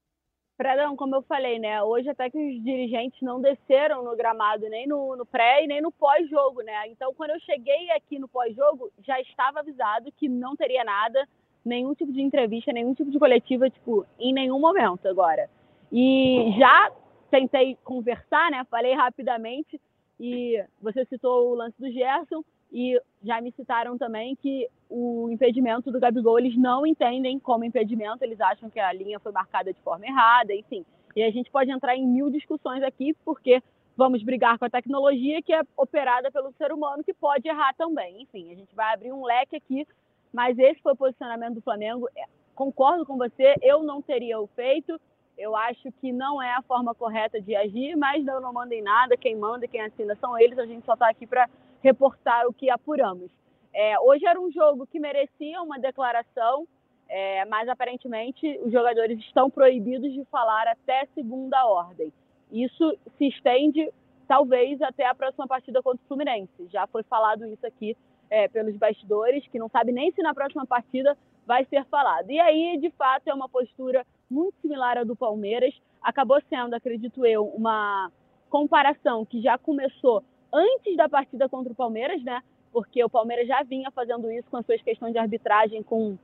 Fredão, 0.55 0.95
como 0.95 1.15
eu 1.15 1.23
falei, 1.23 1.57
né? 1.57 1.81
Hoje 1.81 2.07
até 2.09 2.29
que 2.29 2.37
os 2.37 2.63
dirigentes 2.63 3.19
não 3.21 3.41
desceram 3.41 4.03
no 4.03 4.15
gramado, 4.15 4.69
nem 4.69 4.87
no, 4.87 5.15
no 5.15 5.25
pré 5.25 5.63
e 5.63 5.67
nem 5.67 5.81
no 5.81 5.91
pós-jogo, 5.91 6.61
né? 6.61 6.87
Então, 6.87 7.13
quando 7.15 7.31
eu 7.31 7.39
cheguei 7.39 7.89
aqui 7.91 8.19
no 8.19 8.27
pós-jogo, 8.27 8.91
já 9.03 9.19
estava 9.19 9.61
avisado 9.61 10.11
que 10.11 10.29
não 10.29 10.55
teria 10.55 10.83
nada, 10.83 11.27
nenhum 11.65 11.95
tipo 11.95 12.13
de 12.13 12.21
entrevista, 12.21 12.71
nenhum 12.71 12.93
tipo 12.93 13.09
de 13.09 13.17
coletiva, 13.17 13.71
tipo, 13.71 14.05
em 14.19 14.31
nenhum 14.31 14.59
momento 14.59 15.07
agora. 15.07 15.49
E 15.91 16.53
já 16.59 16.91
tentei 17.31 17.77
conversar, 17.83 18.51
né? 18.51 18.63
Falei 18.69 18.93
rapidamente 18.93 19.79
e 20.19 20.63
você 20.79 21.03
citou 21.05 21.49
o 21.49 21.55
lance 21.55 21.75
do 21.79 21.89
Gerson 21.89 22.43
e 22.71 23.01
já 23.23 23.41
me 23.41 23.51
citaram 23.51 23.97
também 23.97 24.35
que 24.35 24.67
o 24.89 25.29
impedimento 25.31 25.91
do 25.91 25.99
Gabigol 25.99 26.37
eles 26.37 26.55
não 26.55 26.85
entendem 26.85 27.39
como 27.39 27.63
impedimento, 27.63 28.23
eles 28.23 28.39
acham 28.39 28.69
que 28.69 28.79
a 28.79 28.93
linha 28.93 29.19
foi 29.19 29.31
marcada 29.31 29.73
de 29.73 29.79
forma 29.79 30.05
errada, 30.05 30.53
enfim. 30.53 30.85
E 31.15 31.23
a 31.23 31.31
gente 31.31 31.49
pode 31.49 31.71
entrar 31.71 31.95
em 31.95 32.05
mil 32.05 32.29
discussões 32.29 32.83
aqui, 32.83 33.13
porque 33.25 33.61
vamos 33.97 34.23
brigar 34.23 34.57
com 34.57 34.65
a 34.65 34.69
tecnologia 34.69 35.41
que 35.41 35.53
é 35.53 35.61
operada 35.75 36.31
pelo 36.31 36.53
ser 36.53 36.71
humano, 36.71 37.03
que 37.03 37.13
pode 37.13 37.47
errar 37.47 37.73
também. 37.75 38.21
Enfim, 38.21 38.51
a 38.51 38.55
gente 38.55 38.75
vai 38.75 38.93
abrir 38.93 39.11
um 39.11 39.25
leque 39.25 39.55
aqui, 39.55 39.87
mas 40.33 40.57
esse 40.59 40.81
foi 40.81 40.93
o 40.93 40.97
posicionamento 40.97 41.55
do 41.55 41.61
Flamengo. 41.61 42.07
É, 42.15 42.25
concordo 42.55 43.05
com 43.05 43.17
você, 43.17 43.55
eu 43.61 43.83
não 43.83 44.01
teria 44.01 44.39
o 44.39 44.47
feito. 44.47 44.99
Eu 45.41 45.55
acho 45.55 45.91
que 45.93 46.11
não 46.11 46.39
é 46.39 46.53
a 46.53 46.61
forma 46.61 46.93
correta 46.93 47.41
de 47.41 47.55
agir, 47.55 47.95
mas 47.95 48.25
eu 48.27 48.39
não 48.39 48.53
mando 48.53 48.75
em 48.75 48.81
nada. 48.83 49.17
Quem 49.17 49.35
manda 49.35 49.67
quem 49.67 49.81
assina 49.81 50.15
são 50.17 50.37
eles. 50.37 50.59
A 50.59 50.67
gente 50.67 50.85
só 50.85 50.93
está 50.93 51.09
aqui 51.09 51.25
para 51.25 51.49
reportar 51.81 52.45
o 52.45 52.53
que 52.53 52.69
apuramos. 52.69 53.31
É, 53.73 53.99
hoje 53.99 54.23
era 54.23 54.39
um 54.39 54.51
jogo 54.51 54.85
que 54.85 54.99
merecia 54.99 55.59
uma 55.63 55.79
declaração, 55.79 56.67
é, 57.09 57.43
mas 57.45 57.67
aparentemente 57.67 58.59
os 58.63 58.71
jogadores 58.71 59.17
estão 59.17 59.49
proibidos 59.49 60.13
de 60.13 60.23
falar 60.25 60.67
até 60.67 61.07
segunda 61.15 61.65
ordem. 61.65 62.13
Isso 62.51 62.95
se 63.17 63.27
estende 63.27 63.91
talvez 64.27 64.79
até 64.79 65.07
a 65.07 65.15
próxima 65.15 65.47
partida 65.47 65.81
contra 65.81 66.03
o 66.03 66.07
Fluminense. 66.07 66.67
Já 66.69 66.85
foi 66.85 67.01
falado 67.01 67.47
isso 67.47 67.65
aqui 67.65 67.97
é, 68.29 68.47
pelos 68.47 68.77
bastidores, 68.77 69.47
que 69.47 69.57
não 69.57 69.69
sabe 69.69 69.91
nem 69.91 70.11
se 70.11 70.21
na 70.21 70.35
próxima 70.35 70.67
partida 70.67 71.17
vai 71.47 71.65
ser 71.65 71.83
falado. 71.85 72.29
E 72.29 72.39
aí, 72.39 72.77
de 72.77 72.91
fato, 72.91 73.27
é 73.27 73.33
uma 73.33 73.49
postura 73.49 74.05
muito 74.31 74.55
similar 74.61 74.97
à 74.97 75.03
do 75.03 75.15
Palmeiras. 75.15 75.73
Acabou 76.01 76.41
sendo, 76.49 76.73
acredito 76.73 77.25
eu, 77.25 77.45
uma 77.47 78.11
comparação 78.49 79.25
que 79.25 79.41
já 79.41 79.57
começou 79.57 80.23
antes 80.53 80.95
da 80.95 81.07
partida 81.07 81.47
contra 81.49 81.71
o 81.71 81.75
Palmeiras, 81.75 82.23
né? 82.23 82.41
Porque 82.71 83.03
o 83.03 83.09
Palmeiras 83.09 83.47
já 83.47 83.61
vinha 83.63 83.91
fazendo 83.91 84.31
isso 84.31 84.49
com 84.49 84.57
as 84.57 84.65
suas 84.65 84.81
questões 84.81 85.11
de 85.11 85.19
arbitragem 85.19 85.83
com 85.83 86.17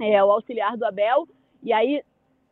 é, 0.00 0.22
o 0.22 0.30
auxiliar 0.32 0.76
do 0.76 0.84
Abel. 0.84 1.28
E 1.62 1.72
aí, 1.72 2.02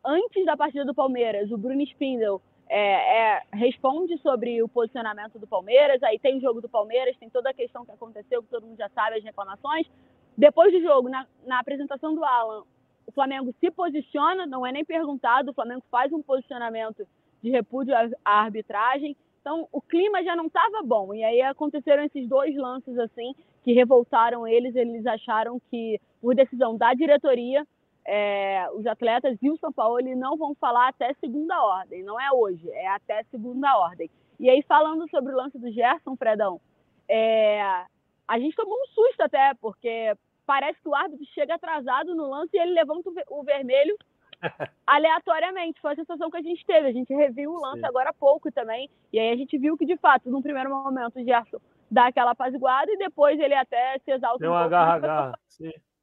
antes 0.03 0.45
da 0.45 0.55
partida 0.55 0.85
do 0.85 0.95
Palmeiras, 0.95 1.51
o 1.51 1.57
Bruno 1.57 1.81
Spindel 1.81 2.41
é, 2.69 3.35
é, 3.35 3.43
responde 3.53 4.17
sobre 4.19 4.63
o 4.63 4.67
posicionamento 4.67 5.37
do 5.37 5.47
Palmeiras. 5.47 6.01
Aí 6.03 6.17
tem 6.17 6.37
o 6.37 6.41
jogo 6.41 6.61
do 6.61 6.69
Palmeiras, 6.69 7.17
tem 7.17 7.29
toda 7.29 7.49
a 7.49 7.53
questão 7.53 7.85
que 7.85 7.91
aconteceu, 7.91 8.41
que 8.41 8.49
todo 8.49 8.65
mundo 8.65 8.77
já 8.77 8.89
sabe, 8.89 9.17
as 9.17 9.23
reclamações. 9.23 9.87
Depois 10.37 10.73
do 10.73 10.81
jogo, 10.81 11.09
na, 11.09 11.27
na 11.45 11.59
apresentação 11.59 12.15
do 12.15 12.23
Alan, 12.23 12.63
o 13.05 13.11
Flamengo 13.11 13.53
se 13.59 13.69
posiciona, 13.71 14.45
não 14.45 14.65
é 14.65 14.71
nem 14.71 14.85
perguntado, 14.85 15.51
o 15.51 15.53
Flamengo 15.53 15.83
faz 15.91 16.11
um 16.11 16.21
posicionamento 16.21 17.05
de 17.41 17.49
repúdio 17.49 17.93
à, 18.23 18.41
arbitragem. 18.41 19.15
Então, 19.41 19.67
o 19.71 19.81
clima 19.81 20.23
já 20.23 20.35
não 20.35 20.47
estava 20.47 20.81
bom. 20.83 21.13
E 21.13 21.23
aí 21.23 21.41
aconteceram 21.41 22.03
esses 22.03 22.27
dois 22.27 22.55
lances 22.55 22.97
assim 22.97 23.35
que 23.63 23.73
revoltaram 23.73 24.47
eles. 24.47 24.75
Eles 24.75 25.05
acharam 25.05 25.61
que, 25.69 25.99
por 26.21 26.33
decisão 26.33 26.77
da 26.77 26.93
diretoria, 26.93 27.67
é, 28.05 28.67
os 28.73 28.85
atletas 28.85 29.37
e 29.41 29.49
o 29.49 29.57
São 29.57 29.71
Paulo 29.71 29.99
não 30.15 30.37
vão 30.37 30.55
falar 30.55 30.87
até 30.87 31.13
segunda 31.15 31.61
ordem. 31.61 32.03
Não 32.03 32.19
é 32.19 32.31
hoje, 32.31 32.69
é 32.71 32.87
até 32.87 33.23
segunda 33.23 33.77
ordem. 33.77 34.09
E 34.39 34.49
aí, 34.49 34.61
falando 34.63 35.09
sobre 35.09 35.33
o 35.33 35.37
lance 35.37 35.57
do 35.57 35.71
Gerson, 35.71 36.15
Fredão, 36.15 36.59
é, 37.07 37.61
a 38.27 38.39
gente 38.39 38.55
tomou 38.55 38.75
um 38.75 38.87
susto 38.87 39.21
até, 39.21 39.53
porque 39.55 40.15
parece 40.45 40.81
que 40.81 40.87
o 40.87 40.95
árbitro 40.95 41.25
chega 41.33 41.55
atrasado 41.55 42.15
no 42.15 42.29
lance 42.29 42.49
e 42.53 42.59
ele 42.59 42.73
levanta 42.73 43.09
o 43.29 43.43
vermelho 43.43 43.95
aleatoriamente. 44.85 45.81
Foi 45.81 45.93
a 45.93 45.95
sensação 45.95 46.29
que 46.29 46.37
a 46.37 46.41
gente 46.41 46.65
teve. 46.65 46.87
A 46.87 46.91
gente 46.91 47.13
reviu 47.13 47.51
o 47.51 47.61
lance 47.61 47.79
Sim. 47.79 47.85
agora 47.85 48.09
há 48.09 48.13
pouco 48.13 48.51
também. 48.51 48.89
E 49.11 49.19
aí 49.19 49.31
a 49.31 49.35
gente 49.35 49.57
viu 49.57 49.77
que, 49.77 49.85
de 49.85 49.97
fato, 49.97 50.29
num 50.29 50.41
primeiro 50.41 50.69
momento, 50.69 51.19
o 51.19 51.23
Gerson 51.23 51.59
dá 51.89 52.07
aquela 52.07 52.31
apaziguada 52.31 52.91
e 52.91 52.97
depois 52.97 53.39
ele 53.39 53.53
até 53.53 53.99
se 53.99 54.11
exalta 54.11 54.39
Deu 54.39 54.51
um 54.51 54.55
uma 54.55 54.67
garra, 54.67 54.99
garra. 54.99 55.39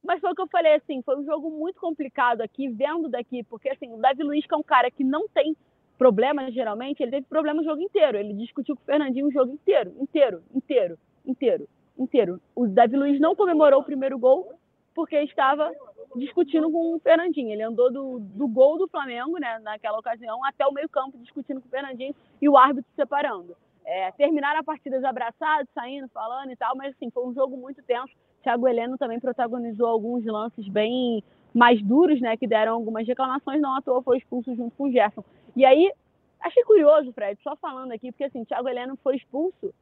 Mas 0.03 0.21
foi 0.21 0.31
o 0.31 0.35
que 0.35 0.41
eu 0.41 0.49
falei, 0.49 0.75
assim, 0.75 1.03
foi 1.03 1.19
um 1.19 1.25
jogo 1.25 1.51
muito 1.51 1.79
complicado 1.79 2.41
aqui, 2.41 2.69
vendo 2.69 3.09
daqui, 3.09 3.43
porque 3.45 3.69
assim, 3.69 3.93
o 3.93 3.99
Davi 3.99 4.23
Luiz, 4.23 4.47
que 4.47 4.55
é 4.55 4.57
um 4.57 4.63
cara 4.63 4.91
que 4.91 5.05
não 5.05 5.29
tem 5.29 5.55
problemas 5.99 6.55
geralmente, 6.55 7.03
ele 7.03 7.11
teve 7.11 7.27
problema 7.27 7.61
o 7.61 7.65
jogo 7.65 7.83
inteiro. 7.83 8.17
Ele 8.17 8.33
discutiu 8.33 8.75
com 8.75 8.83
o 8.83 8.87
Fernandinho 8.87 9.27
o 9.27 9.33
jogo 9.33 9.53
inteiro, 9.53 9.93
inteiro, 10.01 10.43
inteiro, 10.55 10.99
inteiro, 11.27 11.69
inteiro. 12.03 12.41
O 12.55 12.67
Davi 12.67 12.97
Luiz 12.97 13.21
não 13.21 13.37
comemorou 13.37 13.81
o 13.81 13.85
primeiro 13.85 14.19
gol 14.19 14.53
porque 14.95 15.17
estava 15.23 15.71
discutindo 16.17 16.71
com 16.71 16.97
o 16.97 16.99
Fernandinho. 16.99 17.51
Ele 17.51 17.63
andou 17.63 17.93
do, 17.93 18.19
do 18.19 18.49
gol 18.49 18.79
do 18.79 18.89
Flamengo, 18.89 19.39
né, 19.39 19.59
naquela 19.61 19.99
ocasião, 19.99 20.45
até 20.45 20.67
o 20.67 20.73
meio-campo 20.73 21.19
discutindo 21.19 21.61
com 21.61 21.69
o 21.69 21.71
Fernandinho 21.71 22.15
e 22.41 22.49
o 22.49 22.57
árbitro 22.57 22.91
separando. 22.97 23.57
É, 23.85 24.11
terminaram 24.13 24.61
a 24.61 24.65
partida 24.65 25.07
abraçados, 25.09 25.71
saindo, 25.75 26.09
falando 26.09 26.51
e 26.51 26.57
tal, 26.57 26.77
mas 26.77 26.95
assim, 26.95 27.11
foi 27.11 27.27
um 27.27 27.35
jogo 27.35 27.57
muito 27.57 27.83
tenso. 27.83 28.13
Thiago 28.43 28.67
Heleno 28.67 28.99
também 28.99 29.21
protagonizou 29.21 29.87
alguns 29.87 30.25
lances 30.25 30.67
bem 30.69 31.23
mais 31.55 31.83
duros, 31.83 32.21
né, 32.21 32.37
que 32.37 32.47
deram 32.47 32.75
algumas 32.75 33.07
reclamações, 33.07 33.61
não 33.61 33.75
à 33.75 33.83
toa 33.83 34.03
foi 34.03 34.19
expulso 34.19 34.55
junto 34.55 34.77
com 34.77 34.85
o 34.85 34.93
Gerson. 34.93 35.25
E 35.57 35.65
aí, 35.65 35.93
achei 36.41 36.63
curioso, 36.65 37.13
Fred, 37.13 37.41
só 37.43 37.57
falando 37.57 37.93
aqui, 37.93 38.13
porque 38.13 38.25
assim, 38.25 38.45
Thiago 38.45 38.69
Heleno 38.69 38.97
foi 39.03 39.17
expulso 39.17 39.75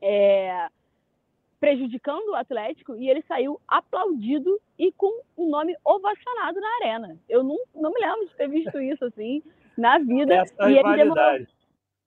é, 0.00 0.68
prejudicando 1.68 2.30
o 2.30 2.34
Atlético 2.34 2.96
e 2.96 3.10
ele 3.10 3.22
saiu 3.28 3.60
aplaudido 3.68 4.58
e 4.78 4.90
com 4.92 5.20
o 5.36 5.50
nome 5.50 5.76
ovacionado 5.84 6.58
na 6.58 6.68
arena. 6.80 7.18
Eu 7.28 7.42
não, 7.42 7.58
não 7.74 7.92
me 7.92 8.00
lembro 8.00 8.26
de 8.26 8.34
ter 8.36 8.48
visto 8.48 8.80
isso 8.80 9.04
assim 9.04 9.42
na 9.76 9.98
vida. 9.98 10.34
Essa 10.34 10.70
e 10.70 10.78
ele 10.78 10.96
demorou, 10.96 11.46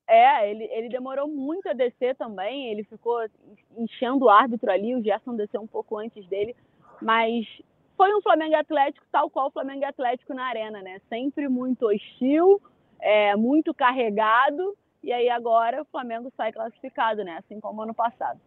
é, 0.08 0.50
ele, 0.50 0.64
ele 0.64 0.90
demorou 0.90 1.28
muito 1.28 1.70
a 1.70 1.74
descer 1.74 2.16
também, 2.16 2.72
ele 2.72 2.84
ficou 2.84 3.24
enchendo 3.78 4.26
o 4.26 4.30
árbitro 4.30 4.72
ali, 4.72 4.96
o 4.96 5.04
Gerson 5.04 5.36
desceu 5.36 5.62
um 5.62 5.68
pouco 5.68 5.96
antes 5.96 6.26
dele, 6.28 6.56
mas 7.00 7.46
foi 7.96 8.14
um 8.16 8.22
Flamengo 8.22 8.56
Atlético 8.56 9.06
tal 9.12 9.30
qual 9.30 9.48
o 9.48 9.52
Flamengo 9.52 9.86
Atlético 9.86 10.34
na 10.34 10.46
arena, 10.46 10.82
né? 10.82 11.00
Sempre 11.08 11.48
muito 11.48 11.86
hostil, 11.86 12.60
é, 13.00 13.36
muito 13.36 13.76
carregado, 13.76 14.76
e 15.04 15.14
aí 15.14 15.30
agora 15.30 15.84
o 15.84 15.86
Flamengo 15.86 16.32
sai 16.36 16.52
classificado, 16.52 17.24
né? 17.24 17.38
Assim 17.38 17.60
como 17.60 17.84
ano 17.84 17.94
passado. 17.94 18.40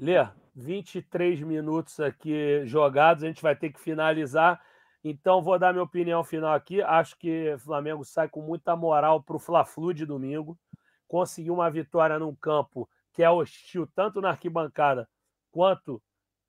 Lê, 0.00 0.16
23 0.54 1.40
minutos 1.42 1.98
aqui 2.00 2.62
jogados, 2.64 3.24
a 3.24 3.26
gente 3.26 3.42
vai 3.42 3.56
ter 3.56 3.70
que 3.70 3.80
finalizar. 3.80 4.60
Então, 5.02 5.42
vou 5.42 5.58
dar 5.58 5.72
minha 5.72 5.82
opinião 5.82 6.24
final 6.24 6.54
aqui. 6.54 6.80
Acho 6.80 7.18
que 7.18 7.52
o 7.52 7.58
Flamengo 7.58 8.04
sai 8.04 8.28
com 8.28 8.40
muita 8.40 8.74
moral 8.74 9.22
para 9.22 9.36
o 9.36 9.38
Fla-Flu 9.38 9.92
de 9.92 10.06
domingo. 10.06 10.58
Conseguiu 11.06 11.54
uma 11.54 11.70
vitória 11.70 12.18
num 12.18 12.34
campo 12.34 12.88
que 13.12 13.22
é 13.22 13.30
hostil, 13.30 13.86
tanto 13.94 14.20
na 14.20 14.30
arquibancada 14.30 15.08
quanto 15.52 16.02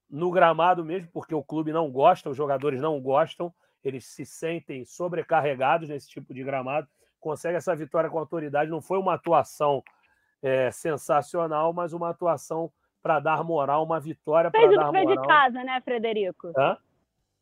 no 0.09 0.31
gramado 0.31 0.85
mesmo, 0.85 1.09
porque 1.11 1.35
o 1.35 1.43
clube 1.43 1.73
não 1.73 1.91
gosta, 1.91 2.29
os 2.29 2.37
jogadores 2.37 2.81
não 2.81 2.99
gostam, 3.01 3.53
eles 3.83 4.05
se 4.05 4.25
sentem 4.25 4.85
sobrecarregados 4.85 5.89
nesse 5.89 6.07
tipo 6.07 6.33
de 6.33 6.43
gramado. 6.43 6.87
Consegue 7.19 7.57
essa 7.57 7.75
vitória 7.75 8.09
com 8.09 8.17
autoridade. 8.17 8.71
Não 8.71 8.81
foi 8.81 8.97
uma 8.97 9.15
atuação 9.15 9.83
é, 10.41 10.71
sensacional, 10.71 11.73
mas 11.73 11.91
uma 11.91 12.09
atuação 12.09 12.71
para 13.05 13.19
dar 13.19 13.43
moral, 13.43 13.83
uma 13.83 13.99
vitória 13.99 14.49
para 14.49 14.61
dar 14.61 14.67
moral. 14.67 14.91
Fez 14.91 15.03
o 15.03 15.07
dever 15.07 15.21
de 15.21 15.27
casa, 15.27 15.63
né, 15.63 15.79
Frederico? 15.81 16.51
Hã? 16.57 16.75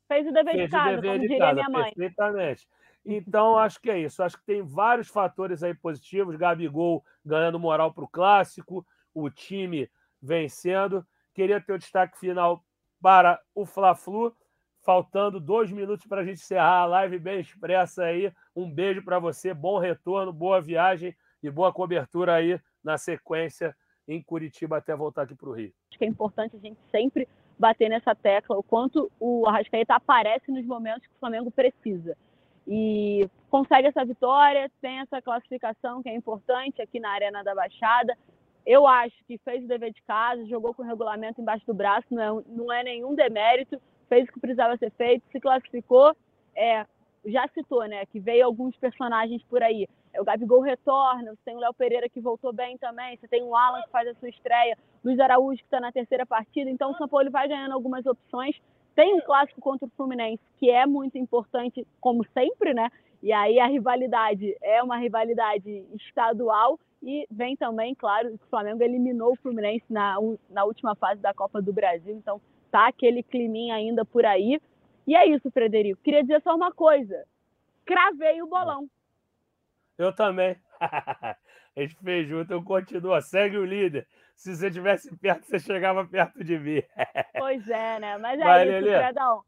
Fez 0.10 0.28
o 0.28 0.32
dever 0.34 0.56
Fez 0.56 0.65
de 0.65 0.71
casa, 0.71 0.95
dever 0.95 1.08
como 1.08 1.19
de 1.21 1.28
diria 1.30 1.39
casa, 1.39 1.54
minha 1.54 1.69
mãe. 1.69 1.93
Perfeitamente. 1.95 2.67
Então, 3.06 3.58
acho 3.58 3.82
que 3.82 3.91
é 3.91 3.99
isso. 3.99 4.23
Acho 4.23 4.38
que 4.38 4.45
tem 4.45 4.62
vários 4.62 5.10
fatores 5.10 5.62
aí 5.62 5.73
positivos. 5.73 6.38
Gabigol 6.38 7.04
ganhando 7.26 7.60
moral 7.60 7.93
para 7.93 8.06
o 8.06 8.08
clássico, 8.08 8.88
o 9.13 9.30
time 9.30 9.91
vencendo. 10.21 11.06
Queria 11.34 11.60
ter 11.60 11.73
o 11.73 11.78
destaque 11.78 12.17
final 12.17 12.63
para 13.02 13.41
o 13.54 13.65
Fla-Flu. 13.65 14.34
Faltando 14.82 15.38
dois 15.38 15.69
minutos 15.69 16.08
para 16.08 16.21
a 16.21 16.23
gente 16.23 16.39
encerrar 16.39 16.84
a 16.84 16.86
live 16.86 17.19
bem 17.19 17.41
expressa 17.41 18.06
aí. 18.06 18.32
Um 18.56 18.71
beijo 18.71 19.04
para 19.04 19.19
você, 19.19 19.54
bom 19.54 19.80
retorno, 19.80 20.32
boa 20.32 20.62
viagem 20.62 21.13
e 21.41 21.52
boa 21.52 21.73
cobertura 21.73 22.36
aí 22.36 22.58
na 22.82 22.97
sequência 22.97 23.76
em 24.08 24.22
Curitiba 24.22 24.78
até 24.78 24.96
voltar 24.96 25.24
aqui 25.24 25.36
para 25.36 25.50
o 25.50 25.54
Rio. 25.54 25.72
Acho 25.89 26.00
que 26.00 26.06
é 26.06 26.08
importante 26.08 26.56
a 26.56 26.60
gente 26.60 26.78
sempre 26.92 27.28
bater 27.58 27.89
nessa 27.89 28.16
tecla, 28.16 28.58
o 28.58 28.63
quanto 28.63 29.12
o 29.20 29.48
Arrascaeta 29.48 29.96
aparece 29.96 30.52
nos 30.52 30.66
momentos 30.66 31.06
que 31.08 31.16
o 31.16 31.20
Flamengo 31.20 31.52
precisa. 31.52 32.18
E 32.68 33.28
consegue 33.50 33.88
essa 33.88 34.06
vitória, 34.06 34.72
tem 34.82 35.00
essa 35.00 35.22
classificação 35.22 36.02
que 36.02 36.10
é 36.10 36.16
importante 36.16 36.82
aqui 36.82 37.00
na 37.00 37.12
Arena 37.12 37.44
da 37.44 37.54
Baixada. 37.54 38.18
Eu 38.66 38.88
acho 38.88 39.16
que 39.26 39.38
fez 39.39 39.63
o 39.63 39.68
dever 39.68 39.92
de 39.92 40.02
casa, 40.04 40.46
jogou 40.46 40.74
com 40.74 40.82
o 40.82 40.86
regulamento 40.86 41.42
embaixo 41.42 41.66
do 41.66 41.74
braço, 41.74 42.08
não 42.10 42.39
é, 42.39 42.44
não 42.48 42.74
é 42.74 42.84
nenhum 42.84 43.13
demérito, 43.13 43.82
fez 44.08 44.28
o 44.28 44.32
que 44.32 44.39
precisava 44.39 44.78
ser 44.78 44.92
feito, 44.92 45.24
se 45.32 45.39
classificou. 45.39 46.16
É, 46.56 46.86
já 47.26 47.48
citou, 47.50 47.86
né, 47.86 48.06
que 48.06 48.20
veio 48.20 48.46
alguns 48.46 48.76
personagens 48.78 49.42
por 49.44 49.62
aí. 49.62 49.88
É, 50.13 50.21
o 50.21 50.26
Gabigol 50.26 50.62
retorna, 50.62 51.32
você 51.32 51.41
tem 51.43 51.56
o 51.56 51.60
Léo 51.60 51.73
Pereira 51.73 52.08
que 52.08 52.21
voltou 52.21 52.54
bem 52.54 52.78
também, 52.78 53.17
você 53.17 53.28
tem 53.28 53.41
o 53.43 53.56
Alan 53.56 53.82
que 53.82 53.89
faz 53.89 54.08
a 54.08 54.13
sua 54.15 54.30
estreia, 54.30 54.78
Luiz 55.04 55.19
Araújo 55.19 55.58
que 55.58 55.65
está 55.65 55.80
na 55.80 55.91
terceira 55.91 56.26
partida, 56.26 56.69
então 56.69 56.91
o 56.91 56.97
São 56.97 57.08
Paulo 57.08 57.32
vai 57.32 57.47
ganhando 57.47 57.73
algumas 57.73 58.06
opções. 58.06 58.56
Tem 58.95 59.15
um 59.15 59.21
clássico 59.21 59.60
contra 59.60 59.88
o 59.88 59.91
Fluminense 59.97 60.43
que 60.60 60.69
é 60.69 60.86
muito 60.86 61.17
importante, 61.17 61.86
como 61.99 62.23
sempre, 62.34 62.73
né? 62.73 62.91
E 63.23 63.32
aí 63.32 63.60
a 63.60 63.65
rivalidade 63.65 64.56
é 64.62 64.84
uma 64.84 64.97
rivalidade 64.97 65.86
estadual 65.95 66.80
e 67.02 67.26
vem 67.32 67.56
também, 67.56 67.95
claro, 67.95 68.34
o 68.34 68.49
Flamengo 68.49 68.84
eliminou 68.84 69.34
o 69.34 69.36
Fluminense 69.38 69.86
na, 69.89 70.15
na 70.49 70.63
última 70.63 70.95
fase 70.95 71.21
da 71.21 71.34
Copa 71.34 71.62
do 71.62 71.73
Brasil, 71.73 72.15
então 72.15 72.39
tá 72.71 72.88
aquele 72.88 73.23
climinha 73.23 73.76
ainda 73.76 74.06
por 74.06 74.26
aí. 74.26 74.62
E 75.06 75.15
é 75.15 75.28
isso, 75.28 75.52
Frederico. 75.52 76.02
Queria 76.02 76.21
dizer 76.21 76.41
só 76.41 76.56
uma 76.56 76.71
coisa. 76.71 77.26
Cravei 77.86 78.41
o 78.41 78.47
bolão. 78.47 78.88
Eu 79.97 80.13
também. 80.13 80.56
a 80.82 81.36
gente 81.77 81.95
fez 81.95 82.27
junto, 82.27 82.51
eu 82.51 82.63
continuo. 82.63 83.19
Segue 83.21 83.58
o 83.58 83.65
líder. 83.65 84.08
Se 84.36 84.56
você 84.56 84.67
estivesse 84.67 85.15
perto, 85.17 85.45
você 85.45 85.60
chegava 85.60 86.06
perto 86.06 86.43
de 86.43 86.58
mim. 86.58 86.82
pois 87.38 87.67
é, 87.69 87.99
né? 87.99 88.17
Mas 88.17 88.39
é 88.39 88.43
Vai, 88.43 88.63
isso, 88.63 88.71
Lelê. 88.71 89.03
Fredão. 89.03 89.43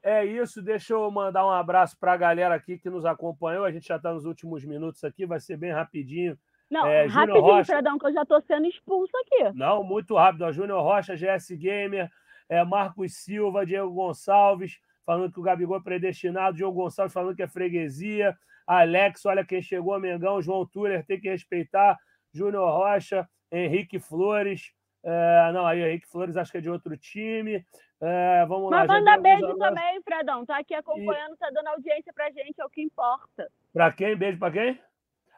É 0.00 0.24
isso, 0.24 0.62
deixa 0.62 0.94
eu 0.94 1.10
mandar 1.10 1.44
um 1.44 1.50
abraço 1.50 1.98
para 1.98 2.12
a 2.12 2.16
galera 2.16 2.54
aqui 2.54 2.78
que 2.78 2.88
nos 2.88 3.04
acompanhou. 3.04 3.64
A 3.64 3.72
gente 3.72 3.88
já 3.88 3.96
está 3.96 4.12
nos 4.12 4.24
últimos 4.24 4.64
minutos 4.64 5.02
aqui, 5.02 5.26
vai 5.26 5.40
ser 5.40 5.56
bem 5.56 5.72
rapidinho. 5.72 6.38
Não, 6.70 6.86
é, 6.86 7.06
rapidinho, 7.06 7.42
Rocha... 7.42 7.72
Fredão, 7.72 7.98
que 7.98 8.06
eu 8.06 8.12
já 8.12 8.22
estou 8.22 8.40
sendo 8.42 8.66
expulso 8.66 9.12
aqui. 9.16 9.56
Não, 9.56 9.82
muito 9.82 10.14
rápido. 10.14 10.44
A 10.44 10.52
Júnior 10.52 10.82
Rocha, 10.82 11.16
GS 11.16 11.50
Gamer, 11.56 12.08
é, 12.48 12.64
Marcos 12.64 13.16
Silva, 13.16 13.66
Diego 13.66 13.90
Gonçalves, 13.90 14.78
falando 15.04 15.32
que 15.32 15.40
o 15.40 15.42
Gabigol 15.42 15.78
é 15.78 15.82
predestinado, 15.82 16.56
Diogo 16.56 16.82
Gonçalves 16.82 17.12
falando 17.12 17.34
que 17.34 17.42
é 17.42 17.48
freguesia, 17.48 18.36
Alex, 18.68 19.24
olha 19.26 19.44
quem 19.44 19.62
chegou, 19.62 19.98
Mengão, 19.98 20.42
João 20.42 20.66
Tuller, 20.66 21.04
tem 21.04 21.18
que 21.18 21.28
respeitar, 21.28 21.96
Júnior 22.32 22.70
Rocha, 22.70 23.28
Henrique 23.50 23.98
Flores, 23.98 24.72
é, 25.02 25.52
não, 25.52 25.66
aí 25.66 25.80
Henrique 25.80 26.08
Flores 26.08 26.36
acho 26.36 26.50
que 26.50 26.58
é 26.58 26.60
de 26.60 26.70
outro 26.70 26.96
time. 26.96 27.64
É, 28.00 28.44
vamos 28.46 28.70
Mas 28.70 28.86
lá. 28.86 28.94
Mas 28.94 29.04
manda 29.04 29.20
beijo 29.20 29.56
também, 29.56 30.02
Fredão. 30.02 30.44
Tá 30.44 30.58
aqui 30.58 30.74
acompanhando, 30.74 31.34
e... 31.34 31.36
tá 31.38 31.50
dando 31.50 31.68
audiência 31.68 32.12
pra 32.12 32.30
gente, 32.30 32.60
é 32.60 32.64
o 32.64 32.70
que 32.70 32.82
importa. 32.82 33.50
Pra 33.72 33.92
quem? 33.92 34.16
Beijo 34.16 34.38
pra 34.38 34.50
quem? 34.50 34.78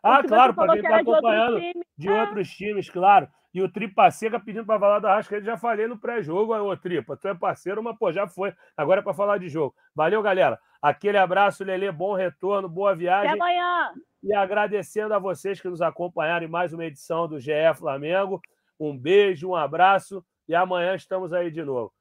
Ah, 0.02 0.22
claro, 0.22 0.54
para 0.54 0.72
quem 0.72 0.82
está 0.82 0.96
acompanhando 0.96 1.60
de, 1.60 1.66
outro 1.66 1.82
de 1.98 2.10
outros 2.10 2.50
times, 2.50 2.90
claro. 2.90 3.28
E 3.52 3.60
o 3.60 3.68
Tripa 3.68 4.10
Seca 4.10 4.38
pedindo 4.38 4.64
para 4.64 4.78
falar 4.78 4.98
do 5.00 5.08
Arrascaeta. 5.08 5.44
Já 5.44 5.56
falei 5.56 5.86
no 5.86 5.98
pré-jogo, 5.98 6.54
ô 6.54 6.76
Tripa. 6.76 7.16
Tu 7.16 7.28
é 7.28 7.34
parceiro, 7.34 7.82
mas 7.82 7.96
pô, 7.98 8.12
já 8.12 8.26
foi. 8.28 8.54
Agora 8.76 9.00
é 9.00 9.02
para 9.02 9.14
falar 9.14 9.38
de 9.38 9.48
jogo. 9.48 9.74
Valeu, 9.94 10.22
galera. 10.22 10.58
Aquele 10.80 11.18
abraço, 11.18 11.64
Lele. 11.64 11.90
Bom 11.90 12.14
retorno, 12.14 12.68
boa 12.68 12.94
viagem. 12.94 13.30
Até 13.30 13.40
amanhã. 13.40 13.92
E 14.22 14.34
agradecendo 14.34 15.14
a 15.14 15.18
vocês 15.18 15.60
que 15.60 15.68
nos 15.68 15.82
acompanharam 15.82 16.46
em 16.46 16.50
mais 16.50 16.72
uma 16.72 16.84
edição 16.84 17.26
do 17.26 17.40
GE 17.40 17.52
Flamengo. 17.76 18.40
Um 18.78 18.96
beijo, 18.96 19.48
um 19.50 19.56
abraço 19.56 20.24
e 20.48 20.54
amanhã 20.54 20.94
estamos 20.94 21.32
aí 21.32 21.50
de 21.50 21.62
novo. 21.62 21.92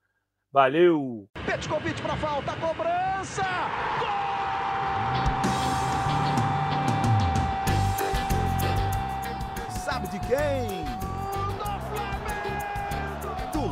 Valeu! 0.51 1.29
Petkovic 1.45 2.01
para 2.01 2.15
falta, 2.15 2.53
cobrança! 2.55 3.43
Gol! 3.99 4.29
Sabe 9.69 10.07
de 10.07 10.19
quem? 10.21 10.78